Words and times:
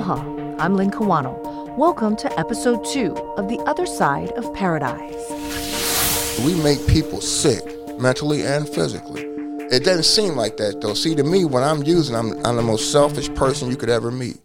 Aloha, 0.00 0.56
I'm 0.58 0.76
Lynn 0.76 0.90
Kawano. 0.90 1.76
Welcome 1.76 2.16
to 2.16 2.38
episode 2.40 2.86
two 2.86 3.14
of 3.36 3.50
The 3.50 3.58
Other 3.66 3.84
Side 3.84 4.30
of 4.30 4.50
Paradise. 4.54 5.30
We 6.42 6.54
make 6.54 6.86
people 6.86 7.20
sick, 7.20 7.62
mentally 7.98 8.42
and 8.42 8.66
physically. 8.66 9.24
It 9.70 9.84
doesn't 9.84 10.04
seem 10.04 10.36
like 10.36 10.56
that 10.56 10.80
though. 10.80 10.94
See, 10.94 11.14
to 11.14 11.22
me, 11.22 11.44
when 11.44 11.62
I'm 11.62 11.82
using, 11.82 12.16
I'm, 12.16 12.32
I'm 12.46 12.56
the 12.56 12.62
most 12.62 12.90
selfish 12.90 13.28
person 13.34 13.68
you 13.68 13.76
could 13.76 13.90
ever 13.90 14.10
meet. 14.10 14.38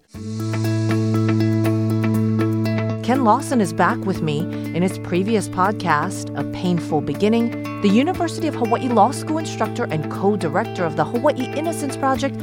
Ken 3.05 3.23
Lawson 3.23 3.61
is 3.61 3.71
back 3.71 3.99
with 3.99 4.21
me 4.21 4.39
in 4.75 4.81
his 4.81 4.99
previous 4.99 5.47
podcast, 5.47 6.37
A 6.37 6.43
Painful 6.51 6.99
Beginning. 6.99 7.63
The 7.81 7.87
University 7.87 8.47
of 8.47 8.55
Hawaii 8.55 8.89
Law 8.89 9.11
School 9.11 9.37
instructor 9.37 9.85
and 9.85 10.11
co 10.11 10.35
director 10.35 10.83
of 10.83 10.97
the 10.97 11.05
Hawaii 11.05 11.45
Innocence 11.55 11.95
Project 11.95 12.35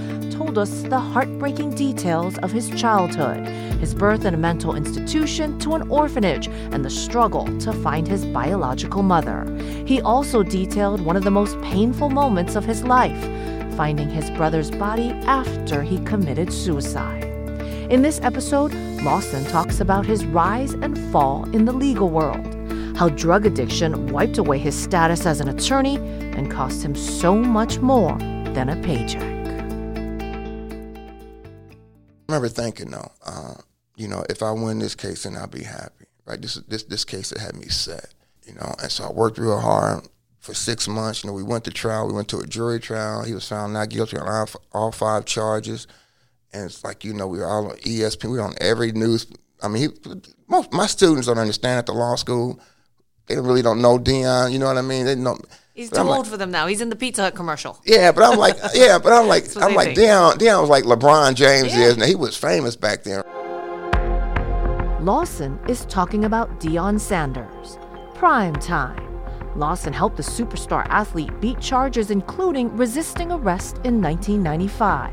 told 0.53 0.69
us 0.69 0.83
the 0.83 0.99
heartbreaking 0.99 1.75
details 1.75 2.37
of 2.39 2.53
his 2.53 2.69
childhood 2.79 3.47
his 3.81 3.95
birth 3.95 4.27
in 4.27 4.35
a 4.35 4.37
mental 4.37 4.77
institution 4.77 5.59
to 5.59 5.75
an 5.75 5.83
orphanage, 5.91 6.47
and 6.47 6.85
the 6.85 6.91
struggle 6.91 7.47
to 7.59 7.73
find 7.73 8.07
his 8.07 8.25
biological 8.27 9.03
mother. 9.03 9.45
He 9.87 10.01
also 10.03 10.45
detailed 10.45 11.01
one 11.01 11.17
of 11.17 11.25
the 11.25 11.33
most 11.33 11.61
painful 11.63 12.09
moments 12.11 12.55
of 12.55 12.65
his 12.65 12.85
life 12.85 13.21
finding 13.77 14.09
his 14.09 14.31
brother's 14.31 14.71
body 14.71 15.11
after 15.27 15.83
he 15.83 15.99
committed 16.05 16.53
suicide. 16.53 17.25
In 17.91 18.03
this 18.03 18.21
episode, 18.21 18.73
Lawson 19.03 19.45
talks 19.47 19.81
about 19.81 20.07
his 20.07 20.25
rise 20.27 20.75
and 20.75 20.97
fall 21.11 21.45
in 21.55 21.65
the 21.65 21.73
legal 21.73 22.11
world, 22.11 22.47
how 22.97 23.09
drug 23.09 23.47
addiction 23.47 24.09
wiped 24.09 24.39
away 24.39 24.59
his 24.59 24.81
status 24.81 25.27
as 25.27 25.41
an 25.41 25.49
attorney 25.49 25.97
and 26.37 26.53
cost 26.53 26.85
him 26.85 26.95
so 26.95 27.35
much 27.35 27.79
more 27.79 28.17
than 28.55 28.69
a 28.69 28.77
paycheck. 28.83 29.32
Remember 32.33 32.49
thinking, 32.49 32.91
though, 32.93 33.13
uh, 33.27 33.55
you 33.95 34.09
know, 34.09 34.25
if 34.31 34.43
I 34.43 34.53
win 34.53 34.79
this 34.79 34.95
case, 34.95 35.25
then 35.25 35.37
I'll 35.37 35.47
be 35.47 35.65
happy, 35.65 36.07
right? 36.25 36.41
This 36.41 36.55
this 36.67 36.85
this 36.85 37.05
case 37.05 37.29
that 37.29 37.41
had 37.41 37.55
me 37.55 37.67
set, 37.67 38.15
you 38.47 38.55
know, 38.55 38.75
and 38.81 38.91
so 38.91 39.05
I 39.05 39.13
worked 39.13 39.37
real 39.37 39.61
hard 39.61 40.09
for 40.41 40.55
six 40.55 40.89
months. 40.89 41.23
You 41.23 41.29
know, 41.29 41.35
we 41.35 41.43
went 41.43 41.65
to 41.65 41.71
trial. 41.71 42.07
We 42.07 42.15
went 42.15 42.29
to 42.29 42.39
a 42.39 42.47
jury 42.47 42.81
trial. 42.81 43.23
He 43.23 43.35
was 43.35 43.47
found 43.47 43.75
not 43.75 43.91
guilty 43.91 44.17
on 44.17 44.27
all, 44.27 44.49
all 44.73 44.93
five 44.93 45.27
charges. 45.27 45.87
And 46.55 46.65
it's 46.65 46.83
like, 46.83 47.05
you 47.05 47.13
know, 47.13 47.27
we 47.27 47.37
were 47.37 47.47
all 47.47 47.71
on 47.71 47.77
ESPN. 47.77 48.31
We 48.31 48.39
were 48.39 48.45
on 48.45 48.55
every 48.63 48.93
news. 48.93 49.27
I 49.63 49.69
mean, 49.69 49.91
he, 49.91 50.11
most 50.49 50.73
my 50.73 50.87
students 50.87 51.27
don't 51.27 51.37
understand 51.37 51.81
at 51.81 51.85
the 51.85 51.93
law 51.93 52.15
school. 52.15 52.59
They 53.27 53.37
really 53.37 53.61
don't 53.61 53.83
know 53.83 53.99
Deion. 53.99 54.53
You 54.53 54.59
know 54.59 54.69
what 54.69 54.79
I 54.79 54.83
mean? 54.83 55.05
They 55.05 55.17
know. 55.17 55.37
He's 55.75 55.89
but 55.91 55.97
too 55.97 56.03
I'm 56.03 56.09
old 56.09 56.19
like- 56.19 56.27
for 56.31 56.37
them 56.37 56.51
now. 56.51 56.67
He's 56.67 56.81
in 56.83 56.91
the 56.91 56.97
Pizza 56.97 57.23
Hut 57.23 57.35
commercial. 57.35 57.81
Yeah, 57.85 58.13
but 58.13 58.25
I'm 58.25 58.39
like, 58.39 58.57
yeah, 58.75 58.99
but 58.99 59.13
I'm 59.13 59.27
like, 59.27 59.45
I'm 59.57 59.75
like, 59.75 59.95
think. 59.97 59.99
Deion. 60.01 60.35
Deion 60.35 60.61
was 60.61 60.69
like 60.71 60.85
LeBron 60.85 61.35
James 61.35 61.73
Yeah. 61.75 61.85
is, 61.87 61.95
and 61.95 62.03
he 62.05 62.15
was 62.15 62.37
famous 62.37 62.77
back 62.77 63.05
then. 63.05 63.23
Lawson 65.05 65.59
is 65.69 65.85
talking 65.87 66.25
about 66.27 66.61
Deion 66.61 67.01
Sanders. 67.01 67.79
Prime 68.15 68.55
time. 68.57 68.99
Lawson 69.57 69.93
helped 69.93 70.17
the 70.17 70.23
superstar 70.23 70.87
athlete 70.89 71.31
beat 71.41 71.59
charges 71.61 72.11
including 72.11 72.75
resisting 72.77 73.33
arrest 73.33 73.77
in 73.85 74.01
1995. 74.01 75.13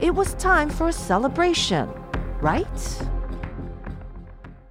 It 0.00 0.14
was 0.14 0.34
time 0.34 0.68
for 0.68 0.88
a 0.88 0.92
celebration, 0.92 1.88
right? 2.40 2.66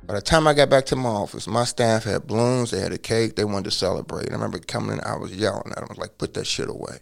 By 0.07 0.13
the 0.13 0.21
time 0.21 0.47
I 0.47 0.53
got 0.53 0.69
back 0.69 0.85
to 0.85 0.95
my 0.95 1.09
office, 1.09 1.47
my 1.47 1.65
staff 1.65 2.05
had 2.05 2.27
balloons, 2.27 2.71
they 2.71 2.79
had 2.79 2.93
a 2.93 2.97
cake, 2.97 3.35
they 3.35 3.43
wanted 3.43 3.65
to 3.65 3.71
celebrate. 3.71 4.27
And 4.27 4.31
I 4.31 4.37
remember 4.37 4.59
coming 4.59 4.93
in, 4.93 5.03
I 5.03 5.17
was 5.17 5.35
yelling 5.35 5.69
at 5.71 5.75
them, 5.75 5.83
I 5.89 5.91
was 5.91 5.97
like, 5.97 6.17
put 6.17 6.33
that 6.35 6.47
shit 6.47 6.69
away. 6.69 6.99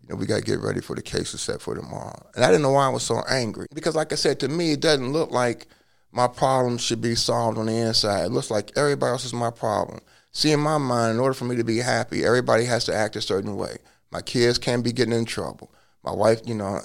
You 0.00 0.10
know, 0.10 0.14
we 0.14 0.26
got 0.26 0.38
to 0.38 0.44
get 0.44 0.60
ready 0.60 0.80
for 0.80 0.94
the 0.94 1.02
case 1.02 1.32
to 1.32 1.38
set 1.38 1.60
for 1.60 1.74
tomorrow. 1.74 2.26
And 2.36 2.44
I 2.44 2.48
didn't 2.48 2.62
know 2.62 2.70
why 2.70 2.86
I 2.86 2.90
was 2.90 3.02
so 3.02 3.22
angry. 3.28 3.66
Because, 3.74 3.96
like 3.96 4.12
I 4.12 4.14
said, 4.14 4.38
to 4.40 4.48
me, 4.48 4.70
it 4.70 4.80
doesn't 4.80 5.12
look 5.12 5.32
like 5.32 5.66
my 6.12 6.28
problem 6.28 6.78
should 6.78 7.00
be 7.00 7.16
solved 7.16 7.58
on 7.58 7.66
the 7.66 7.72
inside. 7.72 8.26
It 8.26 8.30
looks 8.30 8.52
like 8.52 8.70
everybody 8.76 9.10
else 9.10 9.24
is 9.24 9.34
my 9.34 9.50
problem. 9.50 10.00
See, 10.30 10.52
in 10.52 10.60
my 10.60 10.78
mind, 10.78 11.14
in 11.14 11.20
order 11.20 11.34
for 11.34 11.46
me 11.46 11.56
to 11.56 11.64
be 11.64 11.78
happy, 11.78 12.24
everybody 12.24 12.66
has 12.66 12.84
to 12.84 12.94
act 12.94 13.16
a 13.16 13.20
certain 13.20 13.56
way. 13.56 13.78
My 14.12 14.20
kids 14.20 14.58
can't 14.58 14.84
be 14.84 14.92
getting 14.92 15.14
in 15.14 15.24
trouble. 15.24 15.74
My 16.04 16.12
wife, 16.12 16.42
you 16.44 16.54
know, 16.54 16.80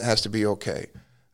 has 0.00 0.20
to 0.20 0.28
be 0.28 0.46
okay. 0.46 0.86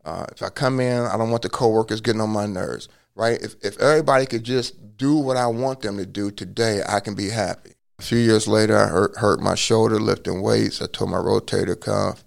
Uh, 0.06 0.24
if 0.32 0.42
I 0.42 0.48
come 0.48 0.80
in, 0.80 1.02
I 1.02 1.18
don't 1.18 1.30
want 1.30 1.42
the 1.42 1.50
coworkers 1.50 2.00
getting 2.00 2.22
on 2.22 2.30
my 2.30 2.46
nerves, 2.46 2.88
right? 3.14 3.40
If, 3.40 3.54
if 3.62 3.78
everybody 3.80 4.26
could 4.26 4.44
just 4.44 4.96
do 4.96 5.16
what 5.16 5.36
I 5.36 5.46
want 5.46 5.80
them 5.80 5.96
to 5.98 6.06
do 6.06 6.30
today, 6.30 6.82
I 6.86 7.00
can 7.00 7.14
be 7.14 7.30
happy. 7.30 7.72
A 7.98 8.02
few 8.02 8.18
years 8.18 8.48
later, 8.48 8.76
I 8.76 8.88
hurt, 8.88 9.16
hurt 9.16 9.40
my 9.40 9.54
shoulder 9.54 10.00
lifting 10.00 10.42
weights. 10.42 10.82
I 10.82 10.86
tore 10.86 11.06
my 11.06 11.18
rotator 11.18 11.78
cuff, 11.78 12.24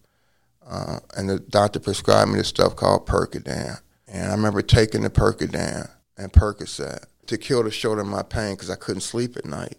uh, 0.66 1.00
and 1.16 1.30
the 1.30 1.40
doctor 1.40 1.80
prescribed 1.80 2.32
me 2.32 2.38
this 2.38 2.48
stuff 2.48 2.76
called 2.76 3.06
Percodan. 3.06 3.80
And 4.08 4.32
I 4.32 4.36
remember 4.36 4.62
taking 4.62 5.02
the 5.02 5.10
Percodan 5.10 5.90
and 6.18 6.32
Percocet 6.32 7.06
to 7.28 7.38
kill 7.38 7.64
the 7.64 7.72
shoulder 7.72 8.04
my 8.04 8.24
pain 8.24 8.56
because 8.56 8.70
I 8.70 8.76
couldn't 8.76 9.02
sleep 9.02 9.36
at 9.36 9.46
night. 9.46 9.78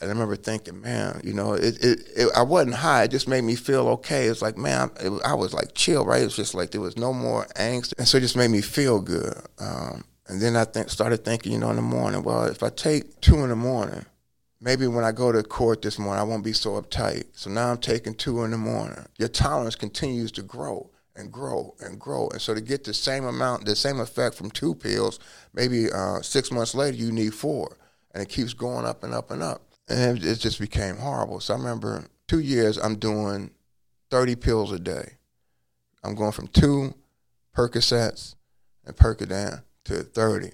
And 0.00 0.10
I 0.10 0.12
remember 0.12 0.36
thinking, 0.36 0.80
man, 0.82 1.20
you 1.24 1.32
know, 1.32 1.54
it, 1.54 1.82
it, 1.82 2.00
it 2.14 2.28
I 2.36 2.42
wasn't 2.42 2.76
high. 2.76 3.04
It 3.04 3.10
just 3.10 3.28
made 3.28 3.42
me 3.42 3.56
feel 3.56 3.88
okay. 3.88 4.26
It's 4.26 4.42
like, 4.42 4.56
man, 4.56 4.90
it, 5.00 5.10
I 5.24 5.34
was 5.34 5.54
like 5.54 5.74
chill, 5.74 6.04
right? 6.04 6.20
It 6.20 6.26
was 6.26 6.36
just 6.36 6.54
like 6.54 6.70
there 6.70 6.82
was 6.82 6.98
no 6.98 7.14
more 7.14 7.46
angst, 7.56 7.94
and 7.96 8.06
so 8.06 8.18
it 8.18 8.20
just 8.20 8.36
made 8.36 8.50
me 8.50 8.60
feel 8.60 9.00
good. 9.00 9.34
Um, 9.58 10.04
and 10.28 10.40
then 10.40 10.56
I 10.56 10.64
think, 10.64 10.90
started 10.90 11.24
thinking, 11.24 11.52
you 11.52 11.58
know, 11.58 11.70
in 11.70 11.76
the 11.76 11.82
morning, 11.82 12.22
well, 12.22 12.44
if 12.44 12.62
I 12.62 12.68
take 12.68 13.20
two 13.20 13.38
in 13.38 13.48
the 13.48 13.56
morning, 13.56 14.04
maybe 14.60 14.86
when 14.86 15.04
I 15.04 15.12
go 15.12 15.30
to 15.30 15.42
court 15.42 15.82
this 15.82 15.98
morning, 15.98 16.20
I 16.20 16.24
won't 16.24 16.44
be 16.44 16.52
so 16.52 16.80
uptight. 16.80 17.26
So 17.32 17.48
now 17.50 17.70
I'm 17.70 17.78
taking 17.78 18.14
two 18.14 18.42
in 18.42 18.50
the 18.50 18.58
morning. 18.58 19.06
Your 19.18 19.28
tolerance 19.28 19.76
continues 19.76 20.32
to 20.32 20.42
grow 20.42 20.90
and 21.14 21.30
grow 21.30 21.74
and 21.80 21.98
grow. 21.98 22.28
And 22.28 22.40
so 22.40 22.54
to 22.54 22.60
get 22.60 22.84
the 22.84 22.92
same 22.92 23.24
amount, 23.24 23.64
the 23.64 23.76
same 23.76 24.00
effect 24.00 24.34
from 24.34 24.50
two 24.50 24.74
pills, 24.74 25.20
maybe 25.54 25.90
uh, 25.92 26.20
six 26.22 26.50
months 26.50 26.74
later, 26.74 26.96
you 26.96 27.12
need 27.12 27.34
four. 27.34 27.76
And 28.12 28.22
it 28.22 28.28
keeps 28.28 28.52
going 28.52 28.84
up 28.84 29.04
and 29.04 29.14
up 29.14 29.30
and 29.30 29.42
up. 29.42 29.62
And 29.88 30.22
it, 30.24 30.40
just 30.40 30.58
became 30.58 30.96
horrible. 30.96 31.38
So 31.38 31.54
I 31.54 31.58
remember 31.58 32.04
two 32.26 32.40
years, 32.40 32.78
I'm 32.78 32.96
doing 32.96 33.50
30 34.10 34.36
pills 34.36 34.72
a 34.72 34.78
day. 34.78 35.12
I'm 36.02 36.14
going 36.14 36.32
from 36.32 36.48
two 36.48 36.94
Percocets 37.54 38.34
and 38.84 38.96
Percodan 38.96 39.62
to 39.86 40.02
30. 40.02 40.52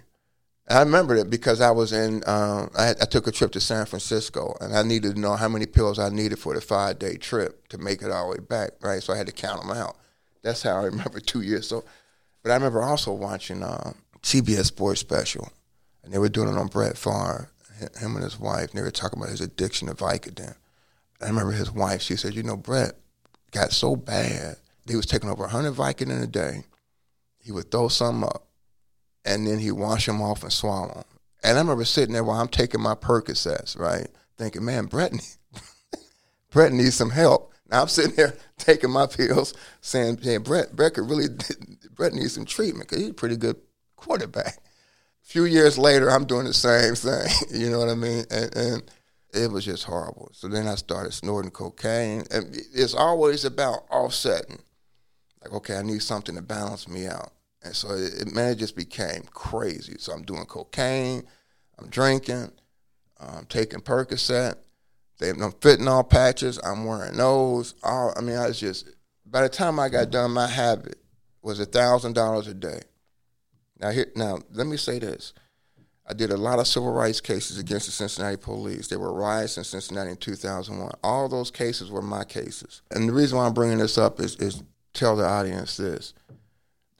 And 0.68 0.78
I 0.78 0.82
remember 0.82 1.16
it 1.16 1.28
because 1.28 1.60
I 1.60 1.70
was 1.70 1.92
in, 1.92 2.22
um, 2.26 2.70
I, 2.76 2.86
had, 2.86 3.00
I 3.00 3.04
took 3.04 3.26
a 3.26 3.32
trip 3.32 3.52
to 3.52 3.60
San 3.60 3.86
Francisco 3.86 4.56
and 4.60 4.74
I 4.74 4.82
needed 4.82 5.14
to 5.14 5.20
know 5.20 5.34
how 5.34 5.48
many 5.48 5.66
pills 5.66 5.98
I 5.98 6.08
needed 6.08 6.38
for 6.38 6.54
the 6.54 6.60
five 6.60 6.98
day 6.98 7.16
trip 7.16 7.68
to 7.68 7.78
make 7.78 8.02
it 8.02 8.10
all 8.10 8.30
the 8.30 8.38
way 8.38 8.44
back, 8.44 8.72
right? 8.80 9.02
So 9.02 9.12
I 9.12 9.16
had 9.16 9.26
to 9.26 9.32
count 9.32 9.60
them 9.60 9.70
out. 9.70 9.96
That's 10.42 10.62
how 10.62 10.76
I 10.76 10.84
remember 10.84 11.20
two 11.20 11.42
years. 11.42 11.68
So, 11.68 11.84
but 12.42 12.50
I 12.50 12.54
remember 12.54 12.82
also 12.82 13.12
watching 13.12 13.62
um, 13.62 13.96
CBS 14.22 14.66
Sports 14.66 15.00
Special, 15.00 15.50
and 16.02 16.12
they 16.12 16.18
were 16.18 16.28
doing 16.28 16.48
it 16.48 16.58
on 16.58 16.66
Brett 16.68 16.96
Favre, 16.96 17.50
him 18.00 18.14
and 18.16 18.24
his 18.24 18.38
wife. 18.38 18.70
And 18.70 18.78
they 18.78 18.82
were 18.82 18.90
talking 18.90 19.18
about 19.18 19.30
his 19.30 19.40
addiction 19.40 19.88
to 19.88 19.94
Vicodin. 19.94 20.54
I 21.20 21.26
remember 21.26 21.52
his 21.52 21.70
wife. 21.70 22.02
She 22.02 22.16
said, 22.16 22.34
"You 22.34 22.42
know, 22.42 22.56
Brett 22.56 22.96
got 23.52 23.72
so 23.72 23.94
bad. 23.94 24.56
He 24.88 24.96
was 24.96 25.06
taking 25.06 25.30
over 25.30 25.42
100 25.42 25.74
Vicodin 25.74 26.22
a 26.22 26.26
day. 26.26 26.64
He 27.38 27.52
would 27.52 27.70
throw 27.70 27.88
some 27.88 28.24
up, 28.24 28.46
and 29.24 29.46
then 29.46 29.58
he'd 29.58 29.72
wash 29.72 30.06
them 30.06 30.20
off 30.20 30.42
and 30.42 30.52
swallow 30.52 30.94
them. 30.94 31.04
And 31.42 31.58
I 31.58 31.60
remember 31.60 31.84
sitting 31.84 32.12
there 32.12 32.24
while 32.24 32.40
I'm 32.40 32.48
taking 32.48 32.80
my 32.80 32.94
Percocets, 32.94 33.78
right, 33.78 34.08
thinking, 34.38 34.64
man, 34.64 34.86
Brett, 34.86 35.12
Brett 36.50 36.72
needs 36.72 36.94
some 36.94 37.10
help. 37.10 37.52
Now 37.70 37.82
I'm 37.82 37.88
sitting 37.88 38.14
there 38.14 38.36
taking 38.58 38.90
my 38.90 39.06
pills, 39.06 39.54
saying, 39.80 40.18
"Yeah, 40.22 40.38
Brett, 40.38 40.76
Brett 40.76 40.94
could 40.94 41.08
really, 41.08 41.26
Brett 41.94 42.12
needs 42.12 42.34
some 42.34 42.44
treatment 42.44 42.88
because 42.88 43.02
he's 43.02 43.10
a 43.10 43.14
pretty 43.14 43.36
good 43.36 43.56
quarterback." 43.96 44.58
A 44.58 45.26
few 45.26 45.44
years 45.46 45.78
later, 45.78 46.10
I'm 46.10 46.26
doing 46.26 46.44
the 46.44 46.54
same 46.54 46.94
thing. 46.94 47.26
You 47.50 47.70
know 47.70 47.78
what 47.78 47.88
I 47.88 47.94
mean? 47.94 48.24
And, 48.30 48.56
and 48.56 48.82
it 49.32 49.50
was 49.50 49.64
just 49.64 49.84
horrible. 49.84 50.30
So 50.32 50.48
then 50.48 50.66
I 50.66 50.74
started 50.74 51.12
snorting 51.12 51.50
cocaine, 51.50 52.24
and 52.30 52.54
it's 52.74 52.94
always 52.94 53.44
about 53.44 53.84
offsetting. 53.90 54.58
Like, 55.42 55.52
okay, 55.54 55.76
I 55.76 55.82
need 55.82 56.02
something 56.02 56.34
to 56.34 56.42
balance 56.42 56.86
me 56.86 57.06
out, 57.06 57.32
and 57.64 57.74
so 57.74 57.90
it, 57.90 58.32
man, 58.32 58.52
it 58.52 58.56
just 58.56 58.76
became 58.76 59.22
crazy. 59.32 59.96
So 59.98 60.12
I'm 60.12 60.22
doing 60.22 60.44
cocaine, 60.46 61.24
I'm 61.78 61.88
drinking, 61.88 62.50
I'm 63.20 63.46
taking 63.46 63.80
Percocet. 63.80 64.56
They 65.18 65.28
have 65.28 65.36
no 65.36 65.50
fentanyl 65.50 66.08
patches. 66.08 66.58
I'm 66.64 66.84
wearing 66.84 67.16
those. 67.16 67.74
All 67.82 68.12
I 68.16 68.20
mean, 68.20 68.36
I 68.36 68.48
was 68.48 68.58
just. 68.58 68.88
By 69.24 69.42
the 69.42 69.48
time 69.48 69.78
I 69.78 69.88
got 69.88 70.10
done, 70.10 70.32
my 70.32 70.46
habit 70.46 70.96
was 71.42 71.60
a 71.60 71.64
thousand 71.64 72.14
dollars 72.14 72.48
a 72.48 72.54
day. 72.54 72.80
Now 73.78 73.90
here, 73.90 74.06
now 74.16 74.40
let 74.52 74.66
me 74.66 74.76
say 74.76 74.98
this: 74.98 75.32
I 76.06 76.14
did 76.14 76.30
a 76.30 76.36
lot 76.36 76.58
of 76.58 76.66
civil 76.66 76.92
rights 76.92 77.20
cases 77.20 77.58
against 77.58 77.86
the 77.86 77.92
Cincinnati 77.92 78.36
police. 78.36 78.88
There 78.88 78.98
were 78.98 79.12
riots 79.12 79.56
in 79.56 79.64
Cincinnati 79.64 80.10
in 80.10 80.16
2001. 80.16 80.92
All 81.02 81.28
those 81.28 81.50
cases 81.50 81.90
were 81.90 82.02
my 82.02 82.24
cases. 82.24 82.82
And 82.90 83.08
the 83.08 83.12
reason 83.12 83.38
why 83.38 83.46
I'm 83.46 83.54
bringing 83.54 83.78
this 83.78 83.96
up 83.98 84.20
is, 84.20 84.36
is 84.36 84.62
tell 84.92 85.16
the 85.16 85.24
audience 85.24 85.76
this: 85.76 86.14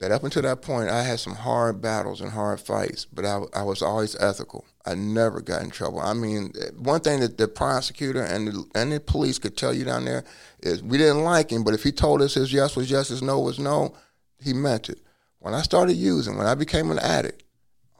that 0.03 0.11
up 0.11 0.23
until 0.23 0.41
that 0.41 0.61
point, 0.61 0.89
I 0.89 1.03
had 1.03 1.19
some 1.21 1.35
hard 1.35 1.81
battles 1.81 2.19
and 2.19 2.31
hard 2.31 2.59
fights, 2.59 3.05
but 3.05 3.23
I, 3.23 3.41
I 3.53 3.63
was 3.63 3.81
always 3.81 4.17
ethical. 4.17 4.65
I 4.85 4.95
never 4.95 5.39
got 5.39 5.61
in 5.61 5.69
trouble. 5.69 6.01
I 6.01 6.13
mean, 6.13 6.51
one 6.77 6.99
thing 6.99 7.21
that 7.21 7.37
the 7.37 7.47
prosecutor 7.47 8.21
and 8.21 8.47
the, 8.49 8.65
and 8.75 8.91
the 8.91 8.99
police 8.99 9.39
could 9.39 9.55
tell 9.55 9.73
you 9.73 9.85
down 9.85 10.03
there 10.03 10.25
is 10.59 10.83
we 10.83 10.97
didn't 10.97 11.23
like 11.23 11.51
him, 11.51 11.63
but 11.63 11.73
if 11.73 11.83
he 11.83 11.93
told 11.93 12.21
us 12.21 12.33
his 12.33 12.51
yes 12.51 12.75
was 12.75 12.91
yes, 12.91 13.07
his 13.07 13.21
no 13.21 13.39
was 13.39 13.59
no, 13.59 13.95
he 14.41 14.51
meant 14.51 14.89
it. 14.89 14.99
When 15.39 15.53
I 15.53 15.61
started 15.61 15.95
using, 15.95 16.37
when 16.37 16.47
I 16.47 16.55
became 16.55 16.91
an 16.91 16.99
addict, 16.99 17.43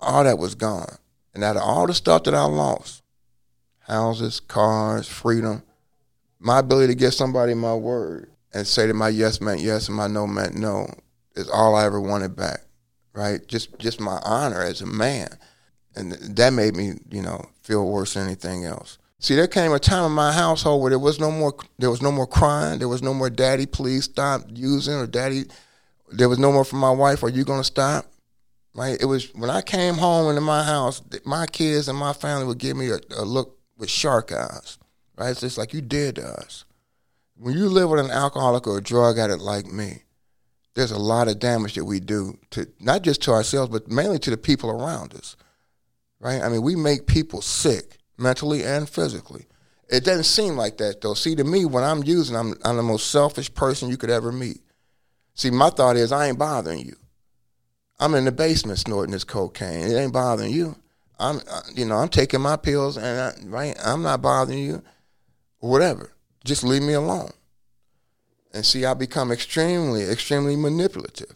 all 0.01 0.25
that 0.25 0.38
was 0.38 0.55
gone. 0.55 0.97
And 1.33 1.41
out 1.41 1.55
of 1.55 1.63
all 1.63 1.88
the 1.88 1.94
stuff 1.94 2.23
that 2.23 2.35
I 2.35 2.44
lost, 2.44 3.01
houses, 3.79 4.41
cars, 4.41 5.07
freedom, 5.07 5.63
my 6.38 6.59
ability 6.59 6.94
to 6.94 7.00
give 7.00 7.13
somebody 7.13 7.53
my 7.53 7.73
word 7.73 8.29
and 8.53 8.67
say 8.67 8.88
that 8.88 8.94
my 8.94 9.07
yes 9.07 9.39
meant 9.39 9.61
yes 9.61 9.88
and 9.88 9.95
my 9.95 10.07
no 10.07 10.27
meant 10.27 10.55
no 10.55 10.94
is 11.35 11.50
all 11.50 11.75
I 11.75 11.85
ever 11.85 12.00
wanted 12.00 12.35
back. 12.35 12.62
Right? 13.13 13.45
Just 13.47 13.77
just 13.80 14.00
my 14.00 14.19
honor 14.24 14.62
as 14.62 14.81
a 14.81 14.85
man. 14.85 15.38
And 15.95 16.13
that 16.13 16.53
made 16.53 16.75
me, 16.75 16.94
you 17.12 17.21
know, 17.21 17.50
feel 17.62 17.88
worse 17.88 18.15
than 18.15 18.25
anything 18.25 18.65
else. 18.65 18.97
See, 19.19 19.35
there 19.35 19.47
came 19.47 19.71
a 19.71 19.80
time 19.80 20.06
in 20.06 20.12
my 20.12 20.33
household 20.33 20.81
where 20.81 20.89
there 20.89 21.00
was 21.00 21.19
no 21.19 21.31
more 21.31 21.56
there 21.77 21.91
was 21.91 22.01
no 22.01 22.12
more 22.12 22.27
crying, 22.27 22.80
there 22.80 22.88
was 22.89 23.03
no 23.03 23.13
more 23.13 23.30
daddy, 23.30 23.65
please 23.65 24.06
stop 24.06 24.41
using 24.50 24.95
or 24.95 25.07
daddy 25.07 25.45
there 26.13 26.30
was 26.30 26.39
no 26.39 26.51
more 26.51 26.63
from 26.63 26.80
my 26.80 26.91
wife, 26.91 27.24
are 27.24 27.30
you 27.30 27.44
gonna 27.44 27.63
stop? 27.63 28.06
Right? 28.75 28.97
It 29.00 29.06
was 29.06 29.33
when 29.33 29.50
I 29.50 29.62
came 29.62 29.95
home 29.95 30.29
into 30.29 30.41
my 30.41 30.63
house, 30.63 31.01
my 31.25 31.45
kids 31.45 31.88
and 31.88 31.97
my 31.97 32.13
family 32.13 32.45
would 32.45 32.57
give 32.57 32.77
me 32.77 32.89
a, 32.89 33.00
a 33.18 33.25
look 33.25 33.59
with 33.77 33.89
shark 33.89 34.31
eyes. 34.31 34.77
Right? 35.18 35.29
It's 35.29 35.41
just 35.41 35.57
like 35.57 35.74
you 35.74 35.81
did 35.81 36.15
to 36.15 36.27
us. 36.27 36.65
When 37.36 37.56
you 37.56 37.68
live 37.68 37.89
with 37.89 38.00
an 38.00 38.12
alcoholic 38.12 38.68
or 38.68 38.77
a 38.77 38.81
drug 38.81 39.18
addict 39.18 39.41
like 39.41 39.65
me, 39.65 40.02
there's 40.75 40.92
a 40.92 41.00
lot 41.00 41.28
of 41.28 41.40
damage 41.40 41.75
that 41.75 41.86
we 41.86 42.00
do 42.00 42.38
to 42.52 42.68
not 42.80 43.04
just 43.04 43.22
to 43.24 43.31
ourselves, 43.31 43.72
but 43.72 43.90
mainly 43.90 44.20
to 44.20 44.30
the 44.30 44.38
people 44.38 44.70
around 44.70 45.14
us. 45.14 45.36
Right? 46.20 46.42
I 46.42 46.50
mean, 46.50 46.62
we 46.62 46.75
make 46.75 47.06
people 47.06 47.42
sick 47.42 47.98
mentally 48.18 48.64
and 48.64 48.90
physically. 48.90 49.46
It 49.90 50.04
doesn't 50.04 50.24
seem 50.24 50.56
like 50.56 50.78
that 50.78 51.02
though. 51.02 51.14
See, 51.14 51.36
to 51.36 51.44
me, 51.44 51.66
when 51.66 51.84
I'm 51.84 52.04
using, 52.04 52.36
I'm, 52.36 52.56
I'm 52.64 52.78
the 52.78 52.84
most 52.84 53.12
selfish 53.12 53.54
person 53.54 53.90
you 53.90 53.98
could 53.98 54.10
ever 54.10 54.31
meet. 54.31 54.62
See, 55.36 55.52
my 55.52 55.70
thought 55.70 55.98
is, 55.98 56.12
I 56.12 56.28
ain't 56.28 56.40
bothering 56.40 56.80
you. 56.80 56.96
I'm 58.00 58.16
in 58.16 58.25
the 58.25 58.31
basement 58.31 58.80
snorting 58.80 59.12
this 59.12 59.24
cocaine. 59.24 59.88
It 59.88 59.96
ain't 59.96 60.14
bothering 60.14 60.52
you. 60.52 60.75
I'm, 61.20 61.42
uh, 61.50 61.62
you 61.75 61.86
know, 61.86 61.98
I'm 61.98 62.10
taking 62.10 62.42
my 62.42 62.58
pills, 62.58 62.98
and 62.98 63.06
I, 63.06 63.34
right, 63.46 63.78
I'm 63.84 64.02
not 64.02 64.22
bothering 64.22 64.60
you. 64.60 64.84
Whatever, 65.60 66.12
just 66.44 66.64
leave 66.64 66.81
me 66.81 66.94
alone. 66.94 67.31
And 68.53 68.65
see, 68.65 68.85
I 68.85 68.94
become 68.94 69.31
extremely, 69.31 70.03
extremely 70.03 70.55
manipulative 70.55 71.35